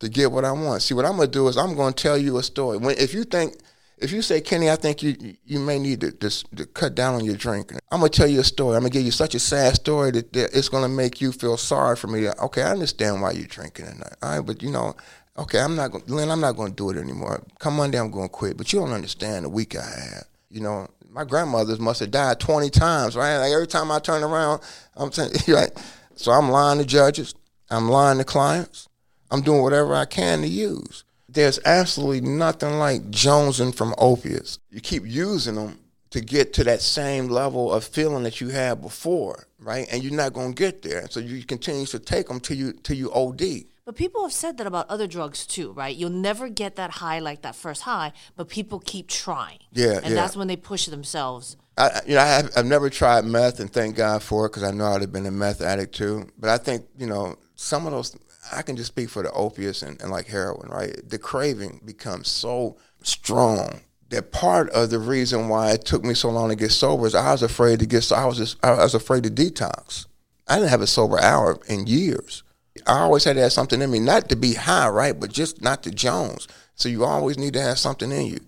to 0.00 0.08
get 0.08 0.30
what 0.30 0.44
I 0.44 0.52
want. 0.52 0.82
See, 0.82 0.94
what 0.94 1.04
I'm 1.04 1.16
gonna 1.16 1.28
do 1.28 1.48
is 1.48 1.56
I'm 1.56 1.74
gonna 1.74 1.92
tell 1.92 2.16
you 2.16 2.38
a 2.38 2.42
story. 2.42 2.78
When 2.78 2.96
if 2.98 3.12
you 3.12 3.24
think 3.24 3.56
if 3.98 4.12
you 4.12 4.22
say, 4.22 4.40
Kenny, 4.40 4.70
I 4.70 4.76
think 4.76 5.02
you 5.02 5.36
you 5.44 5.58
may 5.58 5.78
need 5.78 6.00
to, 6.00 6.12
to, 6.12 6.56
to, 6.56 6.66
cut 6.66 6.94
down 6.94 7.14
on 7.14 7.24
your 7.24 7.36
drinking. 7.36 7.78
I'm 7.90 8.00
gonna 8.00 8.10
tell 8.10 8.26
you 8.26 8.40
a 8.40 8.44
story. 8.44 8.76
I'm 8.76 8.82
gonna 8.82 8.90
give 8.90 9.04
you 9.04 9.10
such 9.10 9.34
a 9.34 9.38
sad 9.38 9.74
story 9.74 10.10
that, 10.12 10.32
that 10.32 10.56
it's 10.56 10.68
gonna 10.68 10.88
make 10.88 11.20
you 11.20 11.32
feel 11.32 11.56
sorry 11.56 11.96
for 11.96 12.08
me. 12.08 12.28
Okay, 12.28 12.62
I 12.62 12.72
understand 12.72 13.22
why 13.22 13.32
you're 13.32 13.46
drinking 13.46 13.86
tonight. 13.86 14.14
All 14.22 14.36
right, 14.36 14.46
but 14.46 14.62
you 14.62 14.70
know, 14.70 14.94
okay, 15.38 15.60
I'm 15.60 15.76
not 15.76 15.92
going, 15.92 16.04
Lynn, 16.06 16.30
I'm 16.30 16.40
not 16.40 16.56
gonna 16.56 16.72
do 16.72 16.90
it 16.90 16.96
anymore. 16.96 17.42
Come 17.58 17.76
Monday, 17.76 17.98
I'm 17.98 18.10
gonna 18.10 18.28
quit. 18.28 18.56
But 18.56 18.72
you 18.72 18.80
don't 18.80 18.92
understand 18.92 19.44
the 19.44 19.48
week 19.48 19.76
I 19.76 19.82
had. 19.82 20.24
You 20.50 20.60
know, 20.60 20.88
my 21.10 21.24
grandmothers 21.24 21.78
must 21.78 22.00
have 22.00 22.10
died 22.10 22.40
20 22.40 22.70
times, 22.70 23.16
right? 23.16 23.38
Like 23.38 23.52
every 23.52 23.68
time 23.68 23.90
I 23.92 24.00
turn 24.00 24.22
around, 24.22 24.60
I'm 24.96 25.12
saying, 25.12 25.30
right. 25.48 25.70
So 26.16 26.32
I'm 26.32 26.50
lying 26.50 26.78
to 26.78 26.84
judges. 26.84 27.34
I'm 27.70 27.88
lying 27.88 28.18
to 28.18 28.24
clients. 28.24 28.88
I'm 29.30 29.42
doing 29.42 29.62
whatever 29.62 29.94
I 29.94 30.04
can 30.04 30.42
to 30.42 30.48
use 30.48 31.04
there's 31.34 31.58
absolutely 31.64 32.20
nothing 32.20 32.78
like 32.78 33.10
jonesing 33.10 33.74
from 33.74 33.94
opiates. 33.98 34.58
You 34.70 34.80
keep 34.80 35.04
using 35.06 35.56
them 35.56 35.78
to 36.10 36.20
get 36.20 36.52
to 36.54 36.64
that 36.64 36.80
same 36.80 37.26
level 37.26 37.72
of 37.72 37.84
feeling 37.84 38.22
that 38.22 38.40
you 38.40 38.48
had 38.48 38.80
before, 38.80 39.46
right? 39.58 39.86
And 39.90 40.02
you're 40.02 40.12
not 40.12 40.32
going 40.32 40.54
to 40.54 40.58
get 40.58 40.82
there. 40.82 41.06
So 41.10 41.20
you 41.20 41.44
continue 41.44 41.86
to 41.86 41.98
take 41.98 42.28
them 42.28 42.40
till 42.40 42.56
you 42.56 42.72
till 42.72 42.96
you 42.96 43.12
OD. 43.12 43.42
But 43.84 43.96
people 43.96 44.22
have 44.22 44.32
said 44.32 44.56
that 44.58 44.66
about 44.66 44.88
other 44.88 45.06
drugs 45.06 45.46
too, 45.46 45.72
right? 45.72 45.94
You'll 45.94 46.10
never 46.10 46.48
get 46.48 46.76
that 46.76 46.90
high 46.90 47.18
like 47.18 47.42
that 47.42 47.54
first 47.54 47.82
high, 47.82 48.12
but 48.34 48.48
people 48.48 48.80
keep 48.80 49.08
trying. 49.08 49.58
Yeah, 49.72 49.96
and 49.96 50.06
yeah. 50.06 50.14
that's 50.14 50.36
when 50.36 50.48
they 50.48 50.56
push 50.56 50.86
themselves. 50.86 51.56
I, 51.76 52.00
you 52.06 52.14
know, 52.14 52.20
I 52.20 52.26
have, 52.26 52.50
I've 52.56 52.66
never 52.66 52.88
tried 52.88 53.24
meth, 53.24 53.60
and 53.60 53.70
thank 53.70 53.96
God 53.96 54.22
for 54.22 54.46
it 54.46 54.50
because 54.50 54.62
I 54.62 54.70
know 54.70 54.86
I'd 54.86 55.02
have 55.02 55.12
been 55.12 55.26
a 55.26 55.30
meth 55.30 55.60
addict 55.60 55.94
too. 55.94 56.28
But 56.38 56.50
I 56.50 56.56
think 56.56 56.86
you 56.96 57.06
know 57.06 57.36
some 57.56 57.86
of 57.86 57.92
those 57.92 58.16
I 58.52 58.62
can 58.62 58.76
just 58.76 58.88
speak 58.88 59.10
for 59.10 59.22
the 59.22 59.32
opiates 59.32 59.82
and, 59.82 60.00
and 60.00 60.10
like 60.10 60.26
heroin, 60.28 60.70
right? 60.70 60.96
The 61.08 61.18
craving 61.18 61.82
becomes 61.84 62.28
so 62.28 62.78
strong 63.02 63.80
that 64.10 64.32
part 64.32 64.70
of 64.70 64.90
the 64.90 64.98
reason 64.98 65.48
why 65.48 65.72
it 65.72 65.84
took 65.84 66.04
me 66.04 66.14
so 66.14 66.30
long 66.30 66.48
to 66.48 66.56
get 66.56 66.70
sober 66.70 67.06
is 67.06 67.14
I 67.14 67.32
was 67.32 67.42
afraid 67.42 67.80
to 67.80 67.86
get 67.86 68.02
so 68.02 68.16
I 68.16 68.24
was 68.26 68.36
just, 68.36 68.64
I 68.64 68.70
was 68.74 68.94
afraid 68.94 69.24
to 69.24 69.30
detox. 69.30 70.06
I 70.46 70.56
didn't 70.56 70.70
have 70.70 70.82
a 70.82 70.86
sober 70.86 71.20
hour 71.20 71.58
in 71.68 71.86
years. 71.86 72.43
I 72.86 73.00
always 73.00 73.24
had 73.24 73.36
to 73.36 73.42
have 73.42 73.52
something 73.52 73.80
in 73.80 73.90
me, 73.90 73.98
not 73.98 74.28
to 74.28 74.36
be 74.36 74.54
high, 74.54 74.88
right, 74.88 75.18
but 75.18 75.32
just 75.32 75.62
not 75.62 75.82
to 75.84 75.90
Jones. 75.90 76.48
So 76.74 76.88
you 76.88 77.04
always 77.04 77.38
need 77.38 77.54
to 77.54 77.62
have 77.62 77.78
something 77.78 78.10
in 78.10 78.26
you. 78.26 78.40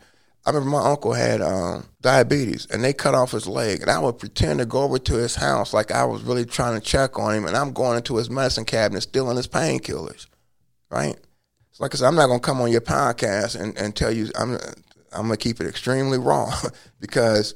I 0.47 0.51
remember 0.51 0.71
my 0.71 0.91
uncle 0.91 1.13
had 1.13 1.41
um, 1.41 1.89
diabetes 2.03 2.67
and 2.71 2.83
they 2.83 2.93
cut 2.93 3.17
off 3.17 3.33
his 3.33 3.49
leg. 3.49 3.83
And 3.83 3.91
I 3.91 3.99
would 3.99 4.19
pretend 4.19 4.61
to 4.61 4.65
go 4.65 4.83
over 4.83 4.99
to 4.99 5.15
his 5.15 5.35
house 5.35 5.75
like 5.75 5.91
I 5.91 6.05
was 6.05 6.23
really 6.23 6.45
trying 6.45 6.79
to 6.79 6.85
check 6.85 7.19
on 7.19 7.35
him. 7.35 7.47
And 7.47 7.57
I'm 7.57 7.73
going 7.73 7.97
into 7.97 8.17
his 8.17 8.31
medicine 8.31 8.65
cabinet 8.65 9.01
stealing 9.01 9.37
his 9.37 9.49
painkillers, 9.49 10.27
right? 10.89 11.17
So 11.73 11.83
like 11.83 11.95
I 11.95 11.99
said, 11.99 12.07
I'm 12.07 12.15
not 12.15 12.29
going 12.29 12.39
to 12.39 12.47
come 12.47 12.61
on 12.61 12.71
your 12.71 12.81
podcast 12.81 13.61
and, 13.61 13.77
and 13.77 13.97
tell 13.97 14.13
you, 14.13 14.31
I'm, 14.39 14.53
I'm 15.13 15.27
going 15.27 15.31
to 15.31 15.37
keep 15.37 15.61
it 15.61 15.67
extremely 15.67 16.19
raw 16.19 16.55
because 17.01 17.55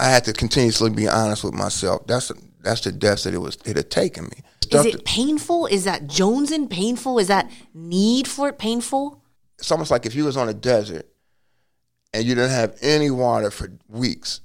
I 0.00 0.10
had 0.10 0.24
to 0.24 0.32
continuously 0.32 0.90
be 0.90 1.06
honest 1.06 1.44
with 1.44 1.54
myself. 1.54 2.04
That's 2.08 2.32
that's 2.64 2.80
the 2.82 2.92
depths 2.92 3.24
that 3.24 3.34
it 3.34 3.38
was 3.38 3.58
it 3.64 3.76
had 3.76 3.90
taken 3.90 4.24
me. 4.24 4.42
Stuff 4.62 4.86
Is 4.86 4.94
it 4.94 5.04
painful? 5.04 5.66
Is 5.66 5.84
that 5.84 6.06
jonesing 6.06 6.70
painful? 6.70 7.18
Is 7.18 7.28
that 7.28 7.50
need 7.74 8.26
for 8.26 8.48
it 8.48 8.58
painful? 8.58 9.22
It's 9.58 9.70
almost 9.70 9.90
like 9.90 10.06
if 10.06 10.14
you 10.14 10.24
was 10.24 10.36
on 10.36 10.48
a 10.48 10.54
desert 10.54 11.06
and 12.12 12.24
you 12.24 12.34
didn't 12.34 12.50
have 12.50 12.76
any 12.80 13.10
water 13.10 13.50
for 13.50 13.72
weeks, 13.88 14.40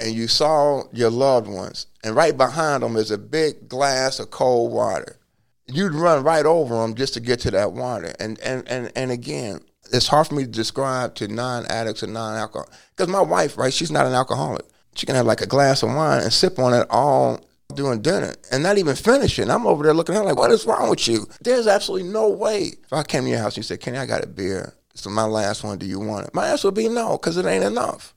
and 0.00 0.14
you 0.14 0.26
saw 0.26 0.82
your 0.92 1.10
loved 1.10 1.46
ones, 1.46 1.86
and 2.02 2.16
right 2.16 2.36
behind 2.36 2.82
them 2.82 2.96
is 2.96 3.10
a 3.10 3.18
big 3.18 3.68
glass 3.68 4.18
of 4.18 4.30
cold 4.30 4.72
water, 4.72 5.18
you'd 5.66 5.94
run 5.94 6.24
right 6.24 6.44
over 6.44 6.74
them 6.74 6.94
just 6.94 7.14
to 7.14 7.20
get 7.20 7.40
to 7.40 7.50
that 7.52 7.72
water. 7.72 8.12
And 8.18 8.38
and 8.40 8.66
and 8.68 8.90
and 8.96 9.12
again, 9.12 9.60
it's 9.92 10.08
hard 10.08 10.26
for 10.26 10.34
me 10.34 10.42
to 10.44 10.48
describe 10.48 11.14
to 11.16 11.28
non-addicts 11.28 12.02
and 12.02 12.12
non-alcohol 12.12 12.68
because 12.96 13.08
my 13.08 13.20
wife, 13.20 13.56
right, 13.56 13.72
she's 13.72 13.92
not 13.92 14.06
an 14.06 14.14
alcoholic. 14.14 14.64
She 14.94 15.06
can 15.06 15.14
have 15.14 15.26
like 15.26 15.40
a 15.40 15.46
glass 15.46 15.82
of 15.82 15.90
wine 15.90 16.22
and 16.22 16.32
sip 16.32 16.58
on 16.58 16.74
it 16.74 16.86
all 16.90 17.40
during 17.74 18.02
dinner 18.02 18.34
and 18.50 18.62
not 18.62 18.78
even 18.78 18.94
finishing. 18.94 19.50
I'm 19.50 19.66
over 19.66 19.84
there 19.84 19.94
looking 19.94 20.14
at 20.14 20.18
her 20.18 20.24
like, 20.24 20.36
what 20.36 20.50
is 20.50 20.66
wrong 20.66 20.90
with 20.90 21.08
you? 21.08 21.26
There's 21.40 21.66
absolutely 21.66 22.08
no 22.08 22.28
way. 22.28 22.72
If 22.84 22.92
I 22.92 23.02
came 23.02 23.24
to 23.24 23.30
your 23.30 23.38
house 23.38 23.52
and 23.52 23.58
you 23.58 23.62
said, 23.62 23.80
Kenny, 23.80 23.98
I 23.98 24.06
got 24.06 24.24
a 24.24 24.26
beer 24.26 24.74
so 24.94 25.10
my 25.10 25.24
last 25.24 25.64
one, 25.64 25.78
do 25.78 25.86
you 25.86 26.00
want 26.00 26.26
it? 26.26 26.34
My 26.34 26.48
answer 26.48 26.68
would 26.68 26.74
be 26.74 26.88
no, 26.88 27.12
because 27.12 27.36
it 27.36 27.46
ain't 27.46 27.64
enough. 27.64 28.14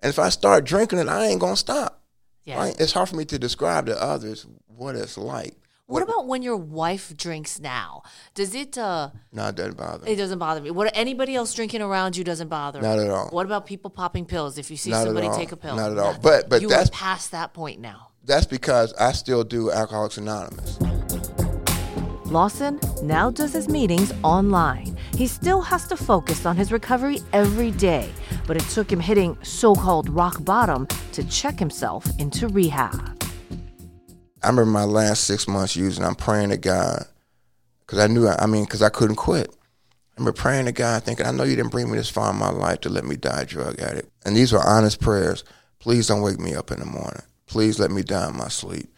And 0.00 0.10
if 0.10 0.18
I 0.18 0.28
start 0.28 0.64
drinking 0.64 0.98
it, 0.98 1.08
I 1.08 1.26
ain't 1.26 1.40
gonna 1.40 1.56
stop. 1.56 2.02
Yeah. 2.44 2.58
Right? 2.58 2.76
It's 2.78 2.92
hard 2.92 3.08
for 3.08 3.16
me 3.16 3.24
to 3.26 3.38
describe 3.38 3.86
to 3.86 4.02
others 4.02 4.46
what 4.66 4.96
it's 4.96 5.18
like. 5.18 5.54
What, 5.88 6.02
what 6.02 6.10
about 6.10 6.26
when 6.26 6.42
your 6.42 6.56
wife 6.56 7.16
drinks 7.16 7.60
now? 7.60 8.02
Does 8.34 8.56
it? 8.56 8.76
uh 8.76 9.10
No, 9.32 9.46
it 9.48 9.54
doesn't 9.54 9.76
bother. 9.76 10.04
Me. 10.04 10.12
It 10.12 10.16
doesn't 10.16 10.38
bother 10.40 10.60
me. 10.60 10.72
What 10.72 10.90
anybody 10.94 11.36
else 11.36 11.54
drinking 11.54 11.80
around 11.80 12.16
you 12.16 12.24
doesn't 12.24 12.48
bother. 12.48 12.80
Not 12.82 12.98
at 12.98 13.08
all. 13.08 13.28
What 13.28 13.46
about 13.46 13.66
people 13.66 13.88
popping 13.90 14.24
pills? 14.26 14.58
If 14.58 14.68
you 14.68 14.76
see 14.76 14.90
Not 14.90 15.04
somebody 15.04 15.28
take 15.28 15.52
a 15.52 15.56
pill, 15.56 15.76
Not 15.76 15.92
at 15.92 15.98
all. 15.98 16.18
But 16.20 16.48
but 16.48 16.60
you 16.60 16.68
that's 16.68 16.90
past 16.92 17.30
that 17.30 17.54
point 17.54 17.80
now. 17.80 18.08
That's 18.24 18.46
because 18.46 18.94
I 18.94 19.12
still 19.12 19.44
do 19.44 19.70
Alcoholics 19.70 20.18
Anonymous. 20.18 20.80
Lawson 22.26 22.80
now 23.04 23.30
does 23.30 23.52
his 23.52 23.68
meetings 23.68 24.12
online. 24.24 24.98
He 25.14 25.28
still 25.28 25.60
has 25.60 25.86
to 25.86 25.96
focus 25.96 26.44
on 26.44 26.56
his 26.56 26.72
recovery 26.72 27.20
every 27.32 27.70
day, 27.70 28.10
but 28.48 28.56
it 28.56 28.64
took 28.70 28.90
him 28.90 28.98
hitting 28.98 29.38
so 29.42 29.76
called 29.76 30.08
rock 30.10 30.42
bottom 30.44 30.88
to 31.12 31.22
check 31.28 31.60
himself 31.60 32.04
into 32.18 32.48
rehab. 32.48 33.15
I 34.46 34.50
remember 34.50 34.70
my 34.70 34.84
last 34.84 35.24
six 35.24 35.46
months 35.48 35.76
using, 35.76 36.04
I'm 36.04 36.14
praying 36.14 36.50
to 36.50 36.56
God, 36.56 37.04
because 37.80 37.98
I 37.98 38.06
knew, 38.06 38.28
I 38.28 38.46
mean, 38.46 38.64
because 38.64 38.82
I 38.82 38.88
couldn't 38.88 39.16
quit. 39.16 39.48
I 39.50 40.20
remember 40.20 40.40
praying 40.40 40.66
to 40.66 40.72
God, 40.72 41.02
thinking, 41.02 41.26
I 41.26 41.30
know 41.32 41.44
you 41.44 41.56
didn't 41.56 41.72
bring 41.72 41.90
me 41.90 41.98
this 41.98 42.08
far 42.08 42.30
in 42.30 42.38
my 42.38 42.50
life 42.50 42.80
to 42.82 42.88
let 42.88 43.04
me 43.04 43.16
die 43.16 43.44
drug 43.44 43.78
addict. 43.80 44.10
And 44.24 44.36
these 44.36 44.52
were 44.52 44.66
honest 44.66 45.00
prayers. 45.00 45.44
Please 45.78 46.06
don't 46.06 46.22
wake 46.22 46.40
me 46.40 46.54
up 46.54 46.70
in 46.70 46.80
the 46.80 46.86
morning. 46.86 47.22
Please 47.46 47.78
let 47.78 47.90
me 47.90 48.02
die 48.02 48.28
in 48.28 48.36
my 48.36 48.48
sleep 48.48 48.88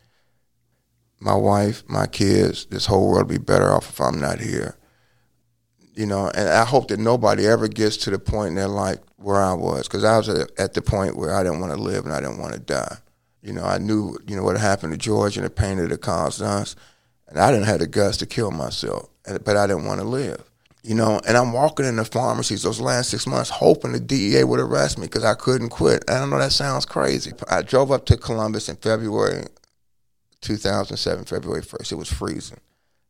my 1.20 1.34
wife, 1.34 1.82
my 1.88 2.06
kids, 2.06 2.66
this 2.66 2.86
whole 2.86 3.08
world 3.08 3.28
would 3.28 3.40
be 3.40 3.44
better 3.44 3.72
off 3.72 3.90
if 3.90 4.00
I'm 4.00 4.20
not 4.20 4.40
here. 4.40 4.76
You 5.94 6.06
know, 6.06 6.28
and 6.28 6.48
I 6.48 6.64
hope 6.64 6.88
that 6.88 7.00
nobody 7.00 7.46
ever 7.46 7.66
gets 7.66 7.96
to 7.98 8.10
the 8.10 8.20
point 8.20 8.50
in 8.50 8.54
their 8.54 8.68
life 8.68 8.98
where 9.16 9.42
I 9.42 9.52
was, 9.52 9.88
because 9.88 10.04
I 10.04 10.16
was 10.16 10.28
at 10.28 10.74
the 10.74 10.82
point 10.82 11.16
where 11.16 11.34
I 11.34 11.42
didn't 11.42 11.60
want 11.60 11.72
to 11.72 11.80
live 11.80 12.04
and 12.04 12.14
I 12.14 12.20
didn't 12.20 12.38
want 12.38 12.54
to 12.54 12.60
die. 12.60 12.98
You 13.42 13.52
know, 13.52 13.64
I 13.64 13.78
knew, 13.78 14.16
you 14.26 14.36
know, 14.36 14.42
what 14.42 14.58
happened 14.58 14.92
to 14.92 14.98
George 14.98 15.36
and 15.36 15.46
the 15.46 15.50
pain 15.50 15.78
that 15.78 15.92
it 15.92 16.00
caused 16.00 16.42
us, 16.42 16.74
and 17.28 17.38
I 17.38 17.50
didn't 17.50 17.66
have 17.66 17.80
the 17.80 17.86
guts 17.86 18.16
to 18.18 18.26
kill 18.26 18.50
myself, 18.50 19.08
but 19.24 19.56
I 19.56 19.66
didn't 19.66 19.84
want 19.84 20.00
to 20.00 20.06
live. 20.06 20.42
You 20.82 20.94
know, 20.94 21.20
and 21.26 21.36
I'm 21.36 21.52
walking 21.52 21.86
in 21.86 21.96
the 21.96 22.04
pharmacies 22.04 22.62
those 22.62 22.80
last 22.80 23.10
six 23.10 23.26
months 23.26 23.50
hoping 23.50 23.92
the 23.92 24.00
DEA 24.00 24.44
would 24.44 24.60
arrest 24.60 24.96
me 24.98 25.06
because 25.06 25.24
I 25.24 25.34
couldn't 25.34 25.68
quit. 25.70 26.04
I 26.08 26.18
don't 26.18 26.30
know 26.30 26.38
that 26.38 26.52
sounds 26.52 26.86
crazy. 26.86 27.32
I 27.50 27.62
drove 27.62 27.90
up 27.90 28.06
to 28.06 28.16
Columbus 28.16 28.68
in 28.68 28.76
February 28.76 29.44
2007, 30.40 31.24
February 31.24 31.62
1st. 31.62 31.92
It 31.92 31.96
was 31.96 32.12
freezing. 32.12 32.60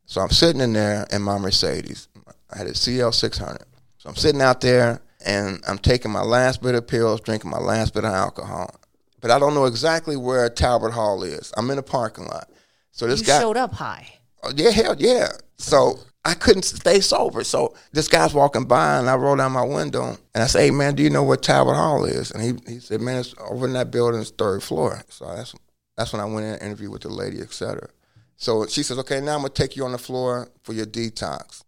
So 0.05 0.21
I'm 0.21 0.31
sitting 0.31 0.61
in 0.61 0.73
there 0.73 1.05
in 1.11 1.21
my 1.21 1.37
Mercedes. 1.37 2.07
I 2.51 2.57
had 2.57 2.67
a 2.67 2.75
CL 2.75 3.11
600. 3.11 3.61
So 3.99 4.09
I'm 4.09 4.15
sitting 4.15 4.41
out 4.41 4.61
there 4.61 5.01
and 5.25 5.61
I'm 5.67 5.77
taking 5.77 6.11
my 6.11 6.23
last 6.23 6.61
bit 6.61 6.75
of 6.75 6.87
pills, 6.87 7.21
drinking 7.21 7.51
my 7.51 7.59
last 7.59 7.93
bit 7.93 8.03
of 8.03 8.13
alcohol. 8.13 8.78
But 9.21 9.31
I 9.31 9.39
don't 9.39 9.53
know 9.53 9.65
exactly 9.65 10.15
where 10.15 10.49
Talbot 10.49 10.93
Hall 10.93 11.23
is. 11.23 11.51
I'm 11.57 11.69
in 11.71 11.77
a 11.77 11.83
parking 11.83 12.25
lot. 12.25 12.49
So 12.91 13.07
this 13.07 13.21
you 13.21 13.27
guy 13.27 13.39
showed 13.39 13.57
up 13.57 13.73
high. 13.73 14.07
Oh, 14.43 14.51
yeah, 14.55 14.71
hell 14.71 14.95
yeah. 14.97 15.29
So 15.57 15.99
I 16.25 16.33
couldn't 16.33 16.63
stay 16.63 16.99
sober. 16.99 17.43
So 17.43 17.75
this 17.91 18.07
guy's 18.07 18.33
walking 18.33 18.65
by 18.65 18.97
and 18.97 19.09
I 19.09 19.15
roll 19.15 19.35
down 19.35 19.51
my 19.51 19.63
window 19.63 20.17
and 20.33 20.43
I 20.43 20.47
say, 20.47 20.65
Hey 20.65 20.71
man, 20.71 20.95
do 20.95 21.03
you 21.03 21.09
know 21.09 21.23
where 21.23 21.37
Talbot 21.37 21.75
Hall 21.75 22.05
is? 22.05 22.31
And 22.31 22.43
he, 22.43 22.71
he 22.71 22.79
said, 22.79 23.01
Man, 23.01 23.19
it's 23.19 23.35
over 23.39 23.65
in 23.65 23.73
that 23.73 23.91
building's 23.91 24.31
third 24.31 24.63
floor. 24.63 25.01
So 25.09 25.33
that's 25.33 25.55
that's 25.95 26.13
when 26.13 26.21
I 26.21 26.25
went 26.25 26.45
in 26.45 26.53
and 26.53 26.61
interviewed 26.61 26.91
with 26.91 27.01
the 27.01 27.09
lady, 27.09 27.41
et 27.41 27.51
cetera. 27.51 27.89
So 28.37 28.65
she 28.67 28.83
says, 28.83 28.97
Okay, 28.99 29.21
now 29.21 29.35
I'm 29.35 29.41
gonna 29.41 29.49
take 29.49 29.75
you 29.75 29.85
on 29.85 29.91
the 29.91 29.97
floor 29.97 30.49
for 30.63 30.73
your 30.73 30.85
detox. 30.85 31.63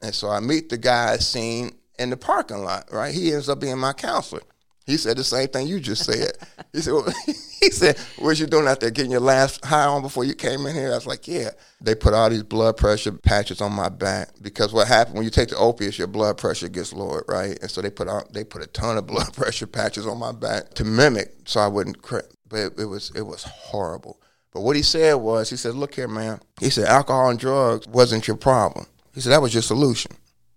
And 0.00 0.14
so 0.14 0.30
I 0.30 0.40
meet 0.40 0.68
the 0.68 0.78
guy 0.78 1.16
seen 1.16 1.72
in 1.98 2.10
the 2.10 2.16
parking 2.16 2.64
lot, 2.64 2.88
right? 2.92 3.14
He 3.14 3.32
ends 3.32 3.48
up 3.48 3.60
being 3.60 3.78
my 3.78 3.92
counselor. 3.92 4.42
He 4.84 4.96
said 4.96 5.16
the 5.16 5.24
same 5.24 5.48
thing 5.48 5.68
you 5.68 5.78
just 5.78 6.04
said. 6.04 6.32
he 6.72 6.80
said, 6.80 6.92
well, 6.92 7.06
he 7.26 7.70
said, 7.70 7.98
what 8.18 8.38
you 8.38 8.46
doing 8.46 8.66
out 8.66 8.80
there, 8.80 8.90
getting 8.90 9.12
your 9.12 9.20
last 9.20 9.64
high 9.64 9.84
on 9.84 10.02
before 10.02 10.24
you 10.24 10.34
came 10.34 10.66
in 10.66 10.74
here? 10.74 10.90
I 10.90 10.94
was 10.94 11.06
like, 11.06 11.28
yeah. 11.28 11.50
They 11.80 11.94
put 11.94 12.14
all 12.14 12.30
these 12.30 12.42
blood 12.42 12.76
pressure 12.76 13.12
patches 13.12 13.60
on 13.60 13.72
my 13.72 13.88
back 13.88 14.30
because 14.40 14.72
what 14.72 14.88
happened 14.88 15.16
when 15.16 15.24
you 15.24 15.30
take 15.30 15.50
the 15.50 15.56
opiates, 15.56 15.98
your 15.98 16.08
blood 16.08 16.36
pressure 16.38 16.68
gets 16.68 16.92
lowered, 16.92 17.24
right? 17.28 17.58
And 17.60 17.70
so 17.70 17.80
they 17.80 17.90
put 17.90 18.08
out, 18.08 18.32
they 18.32 18.44
put 18.44 18.62
a 18.62 18.66
ton 18.66 18.98
of 18.98 19.06
blood 19.06 19.32
pressure 19.34 19.66
patches 19.66 20.06
on 20.06 20.18
my 20.18 20.32
back 20.32 20.74
to 20.74 20.84
mimic 20.84 21.32
so 21.44 21.60
I 21.60 21.68
wouldn't 21.68 22.02
crip. 22.02 22.32
But 22.48 22.58
it, 22.58 22.72
it 22.80 22.84
was 22.84 23.12
it 23.14 23.22
was 23.22 23.44
horrible. 23.44 24.20
But 24.52 24.60
what 24.60 24.76
he 24.76 24.82
said 24.82 25.14
was, 25.14 25.48
he 25.48 25.56
said, 25.56 25.74
look 25.74 25.94
here, 25.94 26.08
man. 26.08 26.40
He 26.60 26.68
said, 26.68 26.84
alcohol 26.84 27.30
and 27.30 27.38
drugs 27.38 27.88
wasn't 27.88 28.28
your 28.28 28.36
problem. 28.36 28.86
He 29.14 29.20
said, 29.20 29.32
that 29.32 29.40
was 29.40 29.54
your 29.54 29.62
solution. 29.62 30.12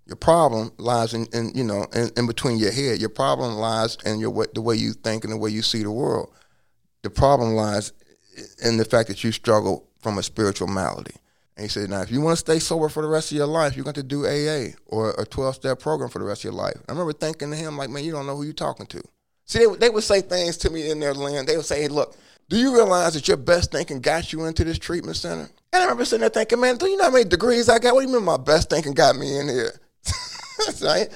Your 0.07 0.15
problem 0.15 0.71
lies 0.77 1.13
in, 1.13 1.25
in 1.33 1.51
you 1.55 1.63
know, 1.63 1.88
in, 1.93 2.12
in, 2.15 2.27
between 2.27 2.57
your 2.57 2.71
head. 2.71 3.00
Your 3.00 3.09
problem 3.09 3.55
lies 3.55 3.97
in 4.05 4.19
your 4.19 4.45
the 4.53 4.62
way 4.62 4.75
you 4.75 4.93
think 4.93 5.24
and 5.24 5.33
the 5.33 5.38
way 5.38 5.50
you 5.50 5.63
see 5.63 5.81
the 5.81 5.91
world. 5.91 6.31
The 7.01 7.09
problem 7.09 7.55
lies 7.55 7.91
in 8.63 8.77
the 8.77 8.85
fact 8.85 9.07
that 9.07 9.24
you 9.24 9.31
struggle 9.31 9.88
from 10.00 10.17
a 10.17 10.24
spiritual 10.24 10.67
malady. 10.67 11.15
And 11.57 11.63
he 11.63 11.69
said, 11.69 11.89
now, 11.89 12.01
if 12.01 12.12
you 12.12 12.21
want 12.21 12.33
to 12.33 12.39
stay 12.39 12.59
sober 12.59 12.89
for 12.89 13.01
the 13.01 13.07
rest 13.07 13.31
of 13.31 13.38
your 13.38 13.47
life, 13.47 13.75
you're 13.75 13.85
going 13.85 13.95
to 13.95 14.03
do 14.03 14.25
AA 14.25 14.75
or 14.85 15.12
a 15.17 15.25
12 15.25 15.55
step 15.55 15.79
program 15.79 16.09
for 16.09 16.19
the 16.19 16.25
rest 16.25 16.41
of 16.41 16.51
your 16.51 16.62
life. 16.62 16.75
I 16.88 16.91
remember 16.91 17.13
thinking 17.13 17.50
to 17.50 17.55
him, 17.55 17.77
like, 17.77 17.89
man, 17.89 18.03
you 18.03 18.12
don't 18.12 18.27
know 18.27 18.35
who 18.35 18.43
you're 18.43 18.53
talking 18.53 18.85
to. 18.88 19.01
See, 19.45 19.59
they, 19.59 19.75
they 19.75 19.89
would 19.89 20.03
say 20.03 20.21
things 20.21 20.57
to 20.57 20.69
me 20.69 20.91
in 20.91 21.00
their 21.00 21.13
land. 21.13 21.47
They 21.47 21.55
would 21.55 21.65
say, 21.65 21.83
hey, 21.83 21.88
look, 21.88 22.15
do 22.50 22.57
you 22.57 22.74
realize 22.74 23.13
that 23.13 23.27
your 23.27 23.38
best 23.38 23.71
thinking 23.71 24.01
got 24.01 24.33
you 24.33 24.45
into 24.45 24.63
this 24.63 24.77
treatment 24.77 25.17
center? 25.17 25.50
And 25.74 25.81
I 25.81 25.81
remember 25.81 26.05
sitting 26.05 26.21
there 26.21 26.29
thinking, 26.29 26.59
man, 26.59 26.77
do 26.77 26.88
you 26.88 26.97
know 26.97 27.05
how 27.05 27.12
many 27.12 27.25
degrees 27.25 27.69
I 27.69 27.79
got? 27.79 27.95
What 27.95 28.01
do 28.01 28.07
you 28.07 28.13
mean 28.13 28.25
my 28.25 28.38
best 28.38 28.69
thinking 28.69 28.93
got 28.93 29.15
me 29.15 29.38
in 29.39 29.47
here? 29.47 29.79
right? 30.81 31.09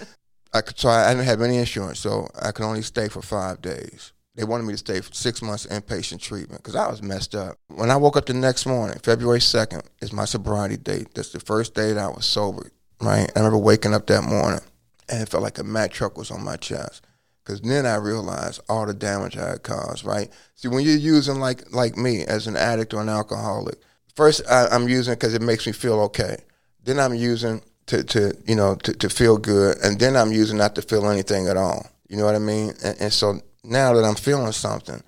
I 0.53 0.61
could, 0.61 0.79
so 0.79 0.89
I 0.89 1.13
didn't 1.13 1.25
have 1.25 1.41
any 1.41 1.57
insurance, 1.57 1.99
so 1.99 2.27
I 2.41 2.51
could 2.51 2.65
only 2.65 2.81
stay 2.81 3.07
for 3.07 3.21
five 3.21 3.61
days. 3.61 4.13
They 4.35 4.43
wanted 4.45 4.63
me 4.63 4.73
to 4.73 4.77
stay 4.77 5.01
for 5.01 5.13
six 5.13 5.41
months 5.41 5.67
inpatient 5.67 6.21
treatment 6.21 6.63
because 6.63 6.75
I 6.75 6.89
was 6.89 7.03
messed 7.03 7.35
up. 7.35 7.57
When 7.67 7.91
I 7.91 7.97
woke 7.97 8.15
up 8.15 8.25
the 8.25 8.33
next 8.33 8.65
morning, 8.65 8.97
February 9.03 9.39
2nd 9.39 9.81
is 10.01 10.13
my 10.13 10.25
sobriety 10.25 10.77
date. 10.77 11.13
That's 11.13 11.31
the 11.31 11.39
first 11.39 11.75
day 11.75 11.93
that 11.93 12.03
I 12.03 12.07
was 12.07 12.25
sober, 12.25 12.71
right? 13.01 13.29
I 13.35 13.39
remember 13.39 13.57
waking 13.57 13.93
up 13.93 14.07
that 14.07 14.23
morning 14.23 14.61
and 15.09 15.21
it 15.21 15.29
felt 15.29 15.43
like 15.43 15.57
a 15.57 15.63
Mack 15.63 15.91
truck 15.91 16.17
was 16.17 16.31
on 16.31 16.43
my 16.43 16.55
chest. 16.55 17.05
Because 17.43 17.61
then 17.61 17.85
I 17.85 17.95
realized 17.95 18.61
all 18.69 18.85
the 18.85 18.93
damage 18.93 19.35
I 19.35 19.49
had 19.49 19.63
caused, 19.63 20.05
right? 20.05 20.29
See, 20.55 20.67
when 20.67 20.85
you're 20.85 20.95
using 20.95 21.39
like 21.39 21.73
like 21.73 21.97
me 21.97 22.23
as 22.23 22.45
an 22.47 22.55
addict 22.55 22.93
or 22.93 23.01
an 23.01 23.09
alcoholic, 23.09 23.79
first 24.15 24.43
I, 24.49 24.67
I'm 24.67 24.87
using 24.87 25.15
because 25.15 25.33
it 25.33 25.41
makes 25.41 25.65
me 25.65 25.73
feel 25.73 25.99
okay. 26.01 26.37
Then 26.83 26.99
I'm 26.99 27.15
using 27.15 27.61
to, 27.89 28.03
to 28.03 28.37
you 28.45 28.55
know 28.55 28.75
to, 28.75 28.93
to 28.93 29.09
feel 29.09 29.37
good, 29.37 29.77
and 29.83 29.99
then 29.99 30.15
I'm 30.15 30.31
using 30.31 30.57
not 30.57 30.75
to 30.75 30.81
feel 30.81 31.09
anything 31.09 31.47
at 31.47 31.57
all. 31.57 31.87
You 32.07 32.17
know 32.17 32.25
what 32.25 32.35
I 32.35 32.39
mean? 32.39 32.73
And, 32.83 32.95
and 32.99 33.13
so 33.13 33.41
now 33.63 33.93
that 33.93 34.05
I'm 34.05 34.15
feeling 34.15 34.51
something, 34.51 35.01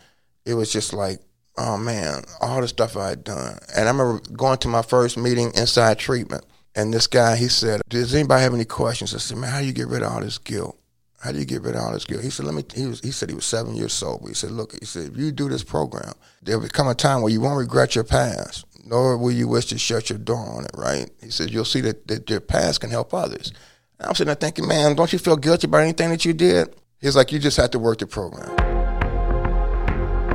it 0.45 0.55
was 0.55 0.71
just 0.71 0.91
like, 0.91 1.19
oh 1.57 1.77
man, 1.77 2.23
all 2.41 2.59
the 2.59 2.67
stuff 2.67 2.97
I 2.97 3.09
had 3.09 3.23
done. 3.23 3.57
And 3.75 3.87
I 3.87 3.91
remember 3.91 4.19
going 4.33 4.57
to 4.59 4.67
my 4.67 4.81
first 4.81 5.17
meeting 5.17 5.51
inside 5.55 5.99
treatment, 5.99 6.43
and 6.75 6.93
this 6.93 7.07
guy 7.07 7.35
he 7.35 7.47
said, 7.47 7.81
"Does 7.87 8.15
anybody 8.15 8.41
have 8.41 8.53
any 8.53 8.65
questions?" 8.65 9.13
I 9.13 9.19
said, 9.19 9.37
"Man, 9.37 9.51
how 9.51 9.59
do 9.59 9.65
you 9.65 9.73
get 9.73 9.87
rid 9.87 10.01
of 10.01 10.11
all 10.11 10.21
this 10.21 10.37
guilt?" 10.37 10.77
How 11.19 11.31
do 11.31 11.37
you 11.37 11.45
get 11.45 11.61
rid 11.61 11.75
of 11.75 11.83
all 11.83 11.93
this 11.93 12.05
guilt? 12.05 12.23
He 12.23 12.31
said, 12.31 12.47
let 12.47 12.55
me, 12.55 12.63
he, 12.73 12.87
was, 12.87 12.99
he 13.01 13.11
said 13.11 13.29
he 13.29 13.35
was 13.35 13.45
seven 13.45 13.75
years 13.75 13.93
sober. 13.93 14.27
He 14.27 14.33
said, 14.33 14.49
look, 14.49 14.73
he 14.79 14.85
said, 14.85 15.11
if 15.11 15.17
you 15.17 15.31
do 15.31 15.49
this 15.49 15.63
program, 15.63 16.13
there 16.41 16.57
will 16.57 16.67
come 16.67 16.87
a 16.87 16.95
time 16.95 17.21
where 17.21 17.31
you 17.31 17.39
won't 17.39 17.59
regret 17.59 17.93
your 17.93 18.03
past 18.03 18.65
nor 18.85 19.17
will 19.17 19.31
you 19.31 19.47
wish 19.47 19.65
to 19.67 19.77
shut 19.77 20.09
your 20.09 20.19
door 20.19 20.45
on 20.45 20.65
it, 20.65 20.71
right? 20.75 21.09
He 21.21 21.29
says, 21.29 21.51
you'll 21.51 21.65
see 21.65 21.81
that, 21.81 22.07
that 22.07 22.29
your 22.29 22.39
past 22.39 22.81
can 22.81 22.89
help 22.89 23.13
others. 23.13 23.51
And 23.99 24.07
I'm 24.07 24.15
sitting 24.15 24.27
there 24.27 24.35
thinking, 24.35 24.67
man, 24.67 24.95
don't 24.95 25.11
you 25.13 25.19
feel 25.19 25.37
guilty 25.37 25.67
about 25.67 25.79
anything 25.79 26.09
that 26.09 26.25
you 26.25 26.33
did? 26.33 26.75
He's 26.99 27.15
like, 27.15 27.31
you 27.31 27.39
just 27.39 27.57
have 27.57 27.71
to 27.71 27.79
work 27.79 27.99
the 27.99 28.07
program. 28.07 28.57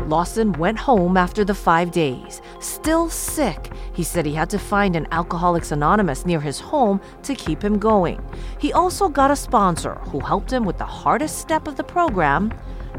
Lawson 0.09 0.53
went 0.53 0.79
home 0.79 1.17
after 1.17 1.45
the 1.45 1.55
five 1.55 1.91
days. 1.91 2.41
Still 2.61 3.11
sick, 3.11 3.73
he 3.93 4.05
said 4.05 4.25
he 4.25 4.35
had 4.35 4.49
to 4.51 4.59
find 4.59 4.95
an 4.95 5.09
Alcoholics 5.11 5.73
Anonymous 5.73 6.25
near 6.25 6.41
his 6.41 6.61
home 6.61 7.01
to 7.25 7.35
keep 7.35 7.63
him 7.63 7.79
going. 7.79 8.25
He 8.61 8.73
also 8.73 9.09
got 9.09 9.33
a 9.33 9.37
sponsor 9.37 9.97
who 9.97 10.21
helped 10.21 10.53
him 10.53 10.65
with 10.65 10.79
the 10.79 10.85
hardest 10.85 11.39
step 11.39 11.67
of 11.67 11.77
the 11.77 11.83
program, 11.83 12.55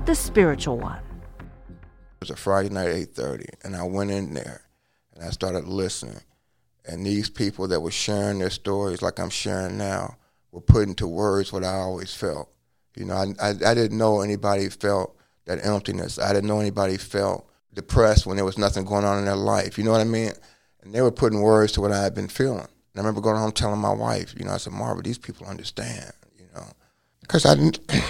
the 0.06 0.16
spiritual 0.16 0.78
one. 0.78 1.00
It 1.80 2.22
was 2.22 2.30
a 2.30 2.36
Friday 2.36 2.70
night, 2.70 2.90
8.30, 2.90 3.46
and 3.64 3.76
I 3.76 3.84
went 3.84 4.12
in 4.12 4.34
there 4.34 4.67
and 5.18 5.28
I 5.28 5.32
started 5.32 5.66
listening. 5.66 6.22
And 6.86 7.06
these 7.06 7.30
people 7.30 7.68
that 7.68 7.82
were 7.82 7.92
sharing 7.92 8.40
their 8.40 8.50
stories, 8.50 9.02
like 9.02 9.20
I'm 9.20 9.30
sharing 9.30 9.78
now, 9.78 10.18
were 10.52 10.62
putting 10.62 10.96
to 10.96 11.08
words 11.08 11.52
what 11.52 11.64
I 11.64 11.74
always 11.74 12.14
felt. 12.14 12.50
You 12.96 13.06
know, 13.06 13.16
I, 13.16 13.26
I, 13.42 13.50
I 13.50 13.74
didn't 13.74 13.98
know 13.98 14.22
anybody 14.22 14.70
felt 14.70 15.16
that 15.46 15.66
emptiness. 15.66 16.20
I 16.20 16.34
didn't 16.34 16.48
know 16.48 16.60
anybody 16.60 16.98
felt 16.98 17.50
depressed 17.74 18.26
when 18.26 18.38
there 18.38 18.46
was 18.46 18.58
nothing 18.58 18.86
going 18.86 19.06
on 19.06 19.20
in 19.20 19.26
their 19.26 19.36
life. 19.36 19.78
You 19.78 19.84
know 19.84 19.92
what 19.92 20.02
I 20.02 20.06
mean? 20.06 20.32
And 20.82 20.94
they 20.94 21.02
were 21.02 21.12
putting 21.12 21.42
words 21.42 21.74
to 21.74 21.82
what 21.82 21.92
I 21.92 22.02
had 22.02 22.16
been 22.16 22.28
feeling. 22.28 22.60
And 22.60 22.68
I 22.96 23.00
remember 23.00 23.22
going 23.22 23.38
home 23.38 23.52
telling 23.52 23.80
my 23.80 23.94
wife, 23.94 24.34
you 24.38 24.46
know, 24.46 24.52
I 24.52 24.58
said, 24.58 24.74
Marva, 24.74 25.02
these 25.02 25.18
people 25.18 25.48
understand, 25.48 26.12
you 26.38 26.46
know, 26.56 26.66
because 27.22 27.46
I 27.46 27.56
didn't. 27.56 27.80